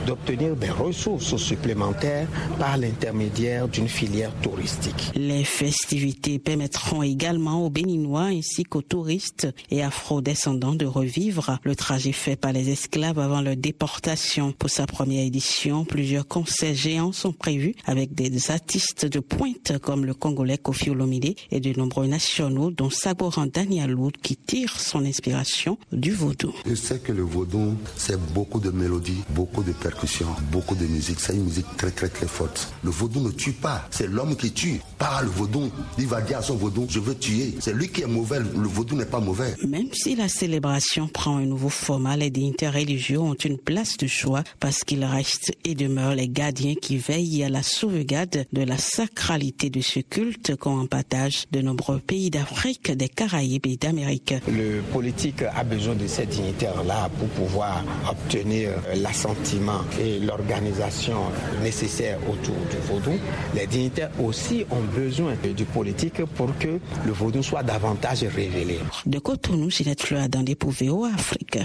d'obtenir 0.05 0.55
des 0.55 0.69
ressources 0.69 1.35
supplémentaires 1.37 2.27
par 2.57 2.77
l'intermédiaire 2.77 3.67
d'une 3.67 3.87
filière 3.87 4.31
touristique. 4.41 5.11
Les 5.15 5.43
festivités 5.43 6.39
permettront 6.39 7.03
également 7.03 7.65
aux 7.65 7.69
Béninois 7.69 8.29
ainsi 8.31 8.63
qu'aux 8.63 8.81
touristes 8.81 9.47
et 9.71 9.83
afro-descendants 9.83 10.75
de 10.75 10.85
revivre 10.85 11.59
le 11.63 11.75
trajet 11.75 12.11
fait 12.11 12.35
par 12.35 12.51
les 12.53 12.69
esclaves 12.69 12.88
avant 12.97 13.41
leur 13.41 13.55
déportation. 13.55 14.51
Pour 14.51 14.69
sa 14.69 14.87
première 14.87 15.23
édition, 15.23 15.85
plusieurs 15.85 16.27
concerts 16.27 16.73
géants 16.73 17.11
sont 17.11 17.31
prévus 17.31 17.75
avec 17.85 18.13
des 18.13 18.51
artistes 18.51 19.05
de 19.05 19.19
pointe 19.19 19.77
comme 19.79 20.05
le 20.05 20.13
Congolais 20.13 20.57
Kofi 20.57 20.89
Olomide 20.89 21.35
et 21.51 21.59
de 21.59 21.77
nombreux 21.77 22.07
nationaux 22.07 22.71
dont 22.71 22.89
Sagoran 22.89 23.45
Danielou 23.45 24.09
qui 24.23 24.35
tire 24.35 24.79
son 24.79 25.05
inspiration 25.05 25.77
du 25.91 26.11
vaudou. 26.11 26.53
Je 26.65 26.75
sais 26.75 26.99
que 26.99 27.11
le 27.11 27.21
vaudou, 27.21 27.75
c'est 27.95 28.19
beaucoup 28.33 28.59
de 28.59 28.71
mélodies, 28.71 29.21
beaucoup 29.29 29.63
de 29.63 29.71
percussions, 29.71 30.35
beaucoup 30.51 30.75
de 30.75 30.85
musique. 30.85 31.19
C'est 31.19 31.33
une 31.33 31.43
musique 31.43 31.67
très 31.77 31.91
très 31.91 32.09
très 32.09 32.27
forte. 32.27 32.73
Le 32.83 32.89
vaudou 32.89 33.21
ne 33.21 33.31
tue 33.31 33.53
pas, 33.53 33.87
c'est 33.91 34.07
l'homme 34.07 34.35
qui 34.35 34.51
tue. 34.51 34.81
Pas 34.97 35.21
le 35.21 35.29
vaudou, 35.29 35.69
il 35.97 36.07
va 36.07 36.21
dire 36.21 36.39
à 36.39 36.41
son 36.41 36.55
vaudou, 36.55 36.87
je 36.89 36.99
veux 36.99 37.15
tuer. 37.15 37.55
C'est 37.59 37.73
lui 37.73 37.89
qui 37.89 38.01
est 38.01 38.07
mauvais, 38.07 38.39
le 38.39 38.67
vaudou 38.67 38.95
n'est 38.95 39.05
pas 39.05 39.19
mauvais. 39.19 39.55
Même 39.67 39.89
si 39.93 40.15
la 40.15 40.27
célébration 40.27 41.07
prend 41.07 41.37
un 41.37 41.45
nouveau 41.45 41.69
format, 41.69 42.17
les 42.17 42.29
dignitaires 42.29 42.78
religieux 42.79 43.19
ont 43.19 43.33
une 43.33 43.57
place 43.57 43.97
de 43.97 44.07
choix 44.07 44.43
parce 44.59 44.83
qu'ils 44.83 45.05
restent 45.05 45.51
et 45.65 45.75
demeurent 45.75 46.15
les 46.15 46.29
gardiens 46.29 46.75
qui 46.75 46.97
veillent 46.97 47.43
à 47.43 47.49
la 47.49 47.63
sauvegarde 47.63 48.45
de 48.53 48.63
la 48.63 48.77
sacralité 48.77 49.69
de 49.69 49.81
ce 49.81 49.99
culte 49.99 50.55
qu'ont 50.55 50.79
en 50.79 50.85
partage 50.87 51.45
de 51.51 51.61
nombreux 51.61 51.99
pays 51.99 52.29
d'Afrique, 52.29 52.91
des 52.91 53.09
Caraïbes 53.09 53.67
et 53.67 53.77
d'Amérique. 53.77 54.33
Le 54.47 54.81
politique 54.93 55.41
a 55.41 55.63
besoin 55.63 55.95
de 55.95 56.07
ces 56.07 56.25
dignitaires-là 56.25 57.09
pour 57.17 57.27
pouvoir 57.29 57.83
obtenir 58.09 58.71
l'assentiment 58.95 59.81
et 59.99 60.19
l'organisation 60.19 61.19
nécessaire 61.61 62.17
autour 62.29 62.55
du 62.71 62.77
vaudou. 62.87 63.19
Les 63.55 63.67
dignitaires 63.67 64.11
aussi 64.23 64.65
ont 64.71 64.83
besoin 64.95 65.33
du 65.55 65.65
politique 65.65 66.23
pour 66.35 66.57
que 66.57 66.79
le 67.05 67.11
vaudou 67.11 67.43
soit 67.43 67.63
davantage 67.63 68.23
révélé. 68.23 68.79
De 69.05 69.19
Cotonou, 69.19 69.69
Ginette 69.69 70.01
Fleur 70.01 70.29
dans 70.29 70.43
des 70.43 70.55
au 70.89 71.05
Afrique. 71.05 71.59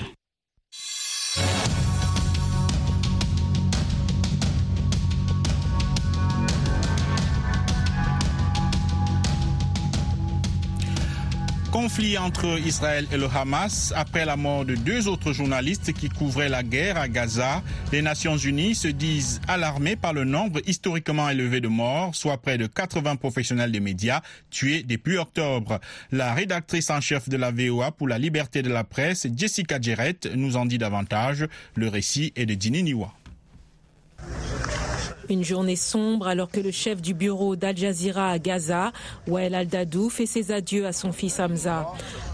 Yeah. 1.37 1.64
Conflit 11.75 12.17
entre 12.19 12.61
Israël 12.65 13.05
et 13.11 13.17
le 13.17 13.27
Hamas. 13.27 13.93
Après 13.97 14.25
la 14.25 14.37
mort 14.37 14.65
de 14.65 14.77
deux 14.77 15.09
autres 15.09 15.33
journalistes 15.33 15.93
qui 15.93 16.09
couvraient 16.09 16.49
la 16.49 16.63
guerre 16.63 16.97
à 16.97 17.09
Gaza, 17.09 17.65
les 17.91 18.01
Nations 18.01 18.37
Unies 18.37 18.77
se 18.77 18.87
disent 18.87 19.41
alarmées 19.49 19.97
par 19.97 20.13
le 20.13 20.23
nombre 20.23 20.61
historiquement 20.69 21.29
élevé 21.29 21.61
de 21.61 21.67
morts, 21.67 22.15
soit 22.15 22.39
près 22.39 22.59
de 22.59 22.69
80 22.69 23.17
professionnels 23.17 23.73
des 23.73 23.81
médias 23.81 24.21
tués 24.51 24.85
depuis 24.85 25.17
octobre. 25.17 25.81
La 26.13 26.33
rédactrice 26.33 26.91
en 26.91 27.01
chef 27.01 27.29
de 27.29 27.37
la 27.37 27.51
VOA 27.51 27.91
pour 27.91 28.07
la 28.07 28.19
liberté 28.19 28.63
de 28.63 28.71
la 28.71 28.85
presse, 28.85 29.27
Jessica 29.37 29.81
Jarrett, 29.81 30.31
nous 30.33 30.57
en 30.57 30.67
dit 30.67 30.79
davantage. 30.79 31.45
Le 31.75 31.89
récit 31.89 32.33
est 32.37 32.47
de 32.47 32.55
Dini 32.55 32.85
Niwa. 32.85 33.13
Une 35.29 35.43
journée 35.43 35.77
sombre 35.77 36.27
alors 36.27 36.51
que 36.51 36.61
le 36.61 36.71
chef 36.71 37.01
du 37.01 37.15
bureau 37.15 37.57
d'Al 37.57 37.77
Jazeera 37.77 38.31
à 38.31 38.39
Gaza, 38.39 38.93
Wael 39.27 39.55
Al-Dadou, 39.55 40.11
fait 40.11 40.27
ses 40.27 40.53
adieux 40.53 40.87
à 40.87 40.93
son 40.93 41.13
fils 41.13 41.41
Hamza. 41.41 41.87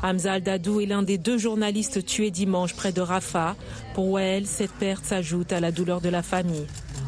Hamza 0.03 0.33
Al-Dadou 0.33 0.81
est 0.81 0.87
l'un 0.87 1.03
des 1.03 1.19
deux 1.19 1.39
journalistes 1.39 2.05
tués 2.05 2.31
dimanche 2.31 2.75
près 2.75 2.93
de 2.93 3.01
Rafah. 3.01 3.55
Pour 3.95 4.09
Wael, 4.09 4.47
cette 4.47 4.73
perte 4.73 5.05
s'ajoute 5.05 5.53
à 5.53 5.61
la 5.61 5.71
douleur 5.71 6.01
de 6.01 6.09
la 6.09 6.23
famille. 6.23 6.67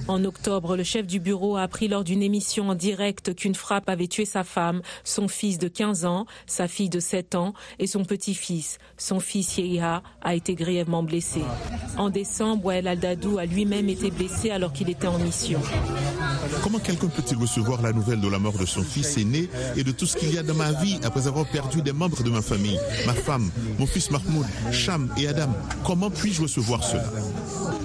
En 0.08 0.24
octobre, 0.24 0.76
le 0.76 0.82
chef 0.82 1.06
du 1.06 1.20
bureau 1.20 1.56
a 1.56 1.62
appris 1.62 1.88
lors 1.88 2.04
d'une 2.04 2.22
émission 2.22 2.70
en 2.70 2.74
direct 2.74 3.34
qu'une 3.34 3.54
frappe 3.54 3.88
avait 3.88 4.08
tué 4.08 4.24
sa 4.24 4.44
femme, 4.44 4.82
son 5.04 5.28
fils 5.28 5.58
de 5.58 5.68
15 5.68 6.04
ans, 6.04 6.26
sa 6.46 6.68
fille 6.68 6.88
de 6.88 7.00
7 7.00 7.34
ans 7.34 7.54
et 7.78 7.86
son 7.86 8.04
petit-fils. 8.04 8.78
Son 8.96 9.20
fils 9.20 9.56
Yehiha 9.58 10.02
a 10.22 10.34
été 10.34 10.54
grièvement 10.54 11.02
blessé. 11.02 11.42
En 11.96 12.10
décembre, 12.10 12.66
Wael 12.66 12.88
Al-Dadou 12.88 13.38
a 13.38 13.46
lui-même 13.46 13.88
été 13.88 14.10
blessé 14.10 14.50
alors 14.50 14.72
qu'il 14.72 14.90
était 14.90 15.06
en 15.06 15.18
mission. 15.18 15.60
Comment 16.62 16.78
quelqu'un 16.78 17.08
peut-il 17.08 17.36
recevoir 17.38 17.82
la 17.82 17.92
nouvelle 17.92 18.20
de 18.20 18.28
la 18.28 18.38
mort 18.38 18.58
de 18.58 18.66
son 18.66 18.82
fils 18.82 19.16
aîné 19.18 19.48
et 19.76 19.84
de 19.84 19.92
tout 19.92 20.06
ce 20.06 20.16
qu'il 20.16 20.32
y 20.34 20.38
a 20.38 20.42
dans 20.42 20.54
ma 20.54 20.72
vie 20.72 20.98
après 21.04 21.26
avoir 21.26 21.46
perdu 21.46 21.82
des 21.82 21.92
membres 21.92 22.22
de 22.22 22.30
ma 22.30 22.42
famille, 22.42 22.78
ma 23.06 23.14
femme, 23.14 23.50
mon 23.78 23.86
fils 23.86 24.10
Mahmoud, 24.10 24.46
Cham 24.70 25.12
et 25.16 25.28
Adam 25.28 25.52
Comment 25.84 26.10
puis-je 26.10 26.42
recevoir 26.42 26.82
cela? 26.84 27.04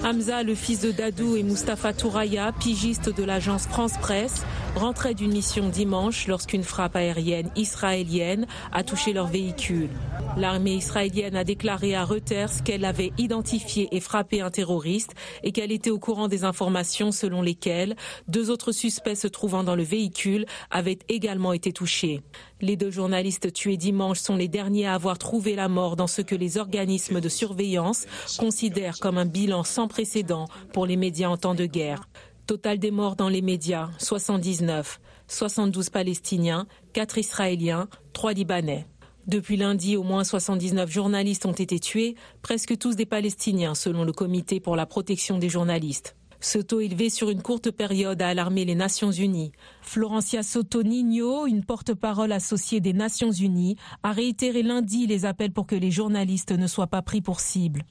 Hamza, 0.04 0.42
le 0.42 0.54
fils 0.54 0.80
de 0.80 0.92
Dadou 0.92 1.36
et 1.36 1.42
Mustafa 1.42 1.92
Touraya, 2.08 2.52
pigiste 2.52 3.14
de 3.14 3.22
l'agence 3.22 3.66
France 3.66 3.98
Presse, 3.98 4.46
rentrait 4.74 5.12
d'une 5.12 5.30
mission 5.30 5.68
dimanche 5.68 6.26
lorsqu'une 6.26 6.62
frappe 6.62 6.96
aérienne 6.96 7.50
israélienne 7.54 8.46
a 8.72 8.82
touché 8.82 9.12
leur 9.12 9.26
véhicule. 9.26 9.90
L'armée 10.38 10.72
israélienne 10.72 11.36
a 11.36 11.44
déclaré 11.44 11.94
à 11.94 12.06
Reuters 12.06 12.64
qu'elle 12.64 12.86
avait 12.86 13.12
identifié 13.18 13.88
et 13.92 14.00
frappé 14.00 14.40
un 14.40 14.50
terroriste 14.50 15.14
et 15.42 15.52
qu'elle 15.52 15.70
était 15.70 15.90
au 15.90 15.98
courant 15.98 16.28
des 16.28 16.44
informations 16.44 17.12
selon 17.12 17.42
lesquelles 17.42 17.94
deux 18.26 18.48
autres 18.48 18.72
suspects 18.72 19.14
se 19.14 19.28
trouvant 19.28 19.62
dans 19.62 19.76
le 19.76 19.82
véhicule 19.82 20.46
avaient 20.70 21.00
également 21.10 21.52
été 21.52 21.74
touchés. 21.74 22.22
Les 22.60 22.76
deux 22.76 22.90
journalistes 22.90 23.52
tués 23.52 23.76
dimanche 23.76 24.18
sont 24.18 24.34
les 24.34 24.48
derniers 24.48 24.86
à 24.86 24.94
avoir 24.94 25.16
trouvé 25.16 25.54
la 25.54 25.68
mort 25.68 25.94
dans 25.94 26.08
ce 26.08 26.22
que 26.22 26.34
les 26.34 26.58
organismes 26.58 27.20
de 27.20 27.28
surveillance 27.28 28.06
considèrent 28.36 28.98
comme 28.98 29.16
un 29.16 29.26
bilan 29.26 29.62
sans 29.62 29.86
précédent 29.86 30.46
pour 30.72 30.84
les 30.84 30.96
médias 30.96 31.28
en 31.28 31.36
temps 31.36 31.54
de 31.54 31.66
guerre. 31.66 32.08
Total 32.46 32.78
des 32.78 32.90
morts 32.90 33.14
dans 33.14 33.28
les 33.28 33.42
médias, 33.42 33.90
79. 33.98 35.00
72 35.28 35.90
Palestiniens, 35.90 36.66
4 36.94 37.18
Israéliens, 37.18 37.88
3 38.12 38.32
Libanais. 38.32 38.86
Depuis 39.28 39.58
lundi, 39.58 39.96
au 39.96 40.02
moins 40.02 40.24
79 40.24 40.90
journalistes 40.90 41.46
ont 41.46 41.52
été 41.52 41.78
tués, 41.78 42.16
presque 42.42 42.76
tous 42.78 42.96
des 42.96 43.06
Palestiniens, 43.06 43.74
selon 43.74 44.02
le 44.02 44.12
Comité 44.12 44.58
pour 44.58 44.74
la 44.74 44.86
protection 44.86 45.38
des 45.38 45.50
journalistes. 45.50 46.16
Ce 46.40 46.58
taux 46.58 46.80
élevé 46.80 47.10
sur 47.10 47.30
une 47.30 47.42
courte 47.42 47.70
période 47.70 48.22
a 48.22 48.28
alarmé 48.28 48.64
les 48.64 48.76
Nations 48.76 49.10
Unies. 49.10 49.52
Florencia 49.82 50.42
Soto-Nino, 50.42 51.46
une 51.46 51.64
porte-parole 51.64 52.32
associée 52.32 52.80
des 52.80 52.92
Nations 52.92 53.32
Unies, 53.32 53.76
a 54.02 54.12
réitéré 54.12 54.62
lundi 54.62 55.06
les 55.06 55.24
appels 55.24 55.52
pour 55.52 55.66
que 55.66 55.74
les 55.74 55.90
journalistes 55.90 56.52
ne 56.52 56.66
soient 56.66 56.86
pas 56.86 57.02
pris 57.02 57.20
pour 57.20 57.40
cible. 57.40 57.84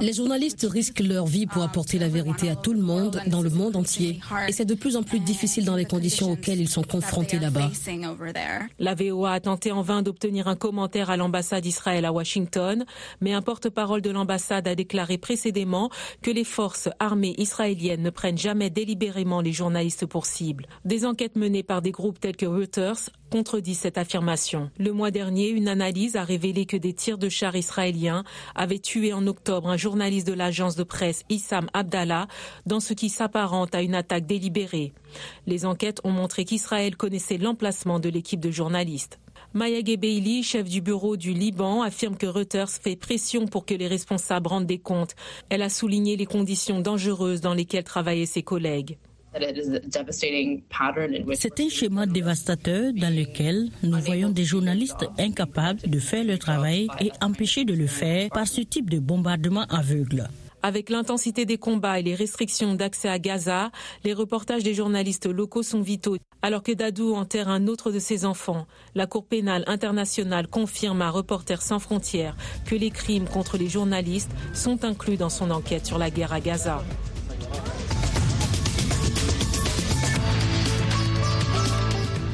Les 0.00 0.12
journalistes 0.12 0.66
risquent 0.70 1.00
leur 1.00 1.26
vie 1.26 1.46
pour 1.46 1.62
apporter 1.62 1.98
la 1.98 2.08
vérité 2.08 2.50
à 2.50 2.56
tout 2.56 2.74
le 2.74 2.80
monde, 2.80 3.20
dans 3.26 3.40
le 3.40 3.50
monde 3.50 3.76
entier. 3.76 4.20
Et 4.48 4.52
c'est 4.52 4.64
de 4.64 4.74
plus 4.74 4.96
en 4.96 5.02
plus 5.02 5.20
difficile 5.20 5.64
dans 5.64 5.76
les 5.76 5.86
conditions 5.86 6.32
auxquelles 6.32 6.60
ils 6.60 6.68
sont 6.68 6.82
confrontés 6.82 7.38
là-bas. 7.38 7.70
La 8.78 8.94
VOA 8.94 9.32
a 9.32 9.40
tenté 9.40 9.72
en 9.72 9.82
vain 9.82 10.02
d'obtenir 10.02 10.48
un 10.48 10.56
commentaire 10.56 11.10
à 11.10 11.16
l'ambassade 11.16 11.62
d'Israël 11.62 12.04
à 12.04 12.12
Washington, 12.12 12.84
mais 13.20 13.32
un 13.32 13.42
porte-parole 13.42 14.02
de 14.02 14.10
l'ambassade 14.10 14.68
a 14.68 14.74
déclaré 14.74 15.16
précédemment 15.18 15.90
que 16.22 16.30
les 16.30 16.44
forces 16.44 16.88
armées 16.98 17.34
israéliennes 17.38 18.02
ne 18.02 18.10
prennent 18.10 18.38
jamais 18.38 18.70
délibérément 18.70 19.40
les 19.40 19.52
journalistes 19.52 20.06
pour 20.06 20.26
cible. 20.26 20.66
Des 20.84 21.06
enquêtes 21.06 21.36
menées 21.36 21.62
par 21.62 21.80
des 21.80 21.92
groupes 21.92 22.20
tels 22.20 22.36
que 22.36 22.46
Reuters 22.46 23.10
contredisent 23.34 23.80
cette 23.80 23.98
affirmation. 23.98 24.70
Le 24.78 24.92
mois 24.92 25.10
dernier, 25.10 25.48
une 25.48 25.66
analyse 25.66 26.14
a 26.14 26.22
révélé 26.22 26.66
que 26.66 26.76
des 26.76 26.92
tirs 26.92 27.18
de 27.18 27.28
chars 27.28 27.56
israéliens 27.56 28.22
avaient 28.54 28.78
tué 28.78 29.12
en 29.12 29.26
octobre 29.26 29.68
un 29.68 29.76
journaliste 29.76 30.28
de 30.28 30.32
l'agence 30.32 30.76
de 30.76 30.84
presse 30.84 31.24
Issam 31.30 31.68
Abdallah 31.72 32.28
dans 32.64 32.78
ce 32.78 32.94
qui 32.94 33.08
s'apparente 33.08 33.74
à 33.74 33.82
une 33.82 33.96
attaque 33.96 34.26
délibérée. 34.26 34.92
Les 35.48 35.66
enquêtes 35.66 36.00
ont 36.04 36.12
montré 36.12 36.44
qu'Israël 36.44 36.94
connaissait 36.94 37.36
l'emplacement 37.36 37.98
de 37.98 38.08
l'équipe 38.08 38.38
de 38.38 38.52
journalistes. 38.52 39.18
Maya 39.52 39.80
Gebeili, 39.84 40.44
chef 40.44 40.68
du 40.68 40.80
bureau 40.80 41.16
du 41.16 41.32
Liban, 41.32 41.82
affirme 41.82 42.16
que 42.16 42.26
Reuters 42.26 42.70
fait 42.70 42.94
pression 42.94 43.48
pour 43.48 43.66
que 43.66 43.74
les 43.74 43.88
responsables 43.88 44.46
rendent 44.46 44.66
des 44.66 44.78
comptes. 44.78 45.16
Elle 45.48 45.62
a 45.62 45.70
souligné 45.70 46.16
les 46.16 46.26
conditions 46.26 46.78
dangereuses 46.78 47.40
dans 47.40 47.54
lesquelles 47.54 47.82
travaillaient 47.82 48.26
ses 48.26 48.44
collègues. 48.44 48.96
C'est 51.34 51.60
un 51.60 51.68
schéma 51.68 52.06
dévastateur 52.06 52.92
dans 52.92 53.14
lequel 53.14 53.68
nous 53.82 53.98
voyons 54.00 54.30
des 54.30 54.44
journalistes 54.44 55.06
incapables 55.18 55.80
de 55.80 55.98
faire 55.98 56.24
leur 56.24 56.38
travail 56.38 56.86
et 57.00 57.10
empêchés 57.20 57.64
de 57.64 57.74
le 57.74 57.86
faire 57.86 58.28
par 58.30 58.46
ce 58.46 58.60
type 58.60 58.88
de 58.90 58.98
bombardement 58.98 59.64
aveugle. 59.64 60.28
Avec 60.62 60.88
l'intensité 60.88 61.44
des 61.44 61.58
combats 61.58 62.00
et 62.00 62.02
les 62.02 62.14
restrictions 62.14 62.74
d'accès 62.74 63.10
à 63.10 63.18
Gaza, 63.18 63.70
les 64.02 64.14
reportages 64.14 64.62
des 64.62 64.72
journalistes 64.72 65.26
locaux 65.26 65.62
sont 65.62 65.82
vitaux. 65.82 66.16
Alors 66.40 66.62
que 66.62 66.72
Dadou 66.72 67.14
enterre 67.14 67.48
un 67.48 67.66
autre 67.66 67.90
de 67.90 67.98
ses 67.98 68.24
enfants, 68.24 68.66
la 68.94 69.06
Cour 69.06 69.26
pénale 69.26 69.64
internationale 69.66 70.48
confirme 70.48 71.02
à 71.02 71.10
Reporters 71.10 71.60
sans 71.60 71.80
frontières 71.80 72.34
que 72.64 72.76
les 72.76 72.90
crimes 72.90 73.26
contre 73.26 73.58
les 73.58 73.68
journalistes 73.68 74.30
sont 74.54 74.84
inclus 74.86 75.18
dans 75.18 75.28
son 75.28 75.50
enquête 75.50 75.84
sur 75.84 75.98
la 75.98 76.08
guerre 76.08 76.32
à 76.32 76.40
Gaza. 76.40 76.82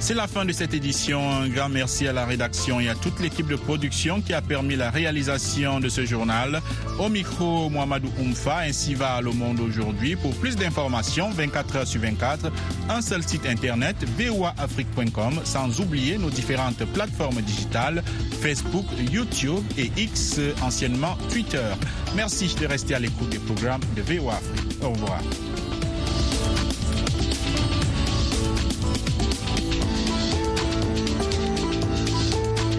C'est 0.01 0.15
la 0.15 0.27
fin 0.27 0.47
de 0.47 0.53
cette 0.53 0.73
édition. 0.73 1.31
Un 1.31 1.49
grand 1.49 1.69
merci 1.69 2.09
à 2.09 2.13
la 2.13 2.25
rédaction 2.25 2.81
et 2.81 2.89
à 2.89 2.95
toute 2.95 3.21
l'équipe 3.21 3.47
de 3.47 3.55
production 3.55 4.23
qui 4.23 4.33
a 4.33 4.41
permis 4.41 4.75
la 4.75 4.91
réalisation 4.91 5.79
de 5.79 5.91
ce 5.91 6.07
journal. 6.07 6.63
Au 6.99 7.11
micro, 7.11 7.69
Mohamedou 7.69 8.11
Oumfa, 8.19 8.61
ainsi 8.61 8.95
va 8.95 9.21
le 9.21 9.31
monde 9.31 9.61
aujourd'hui. 9.61 10.17
Pour 10.17 10.35
plus 10.35 10.57
d'informations, 10.57 11.29
24 11.31 11.77
heures 11.77 11.87
sur 11.87 12.01
24, 12.01 12.51
un 12.89 13.03
seul 13.03 13.23
site 13.23 13.45
internet, 13.47 13.97
voaafrique.com, 14.19 15.41
sans 15.45 15.81
oublier 15.81 16.17
nos 16.17 16.31
différentes 16.31 16.85
plateformes 16.93 17.43
digitales, 17.43 18.03
Facebook, 18.41 18.87
YouTube 19.13 19.63
et 19.77 19.93
X, 19.97 20.41
anciennement 20.63 21.17
Twitter. 21.31 21.69
Merci 22.17 22.55
de 22.59 22.67
rester 22.67 22.95
à 22.95 22.99
l'écoute 22.99 23.29
des 23.29 23.39
programmes 23.39 23.83
de 23.95 24.03
VOA 24.03 24.35
Afrique. 24.35 24.83
Au 24.83 24.91
revoir. 24.91 25.21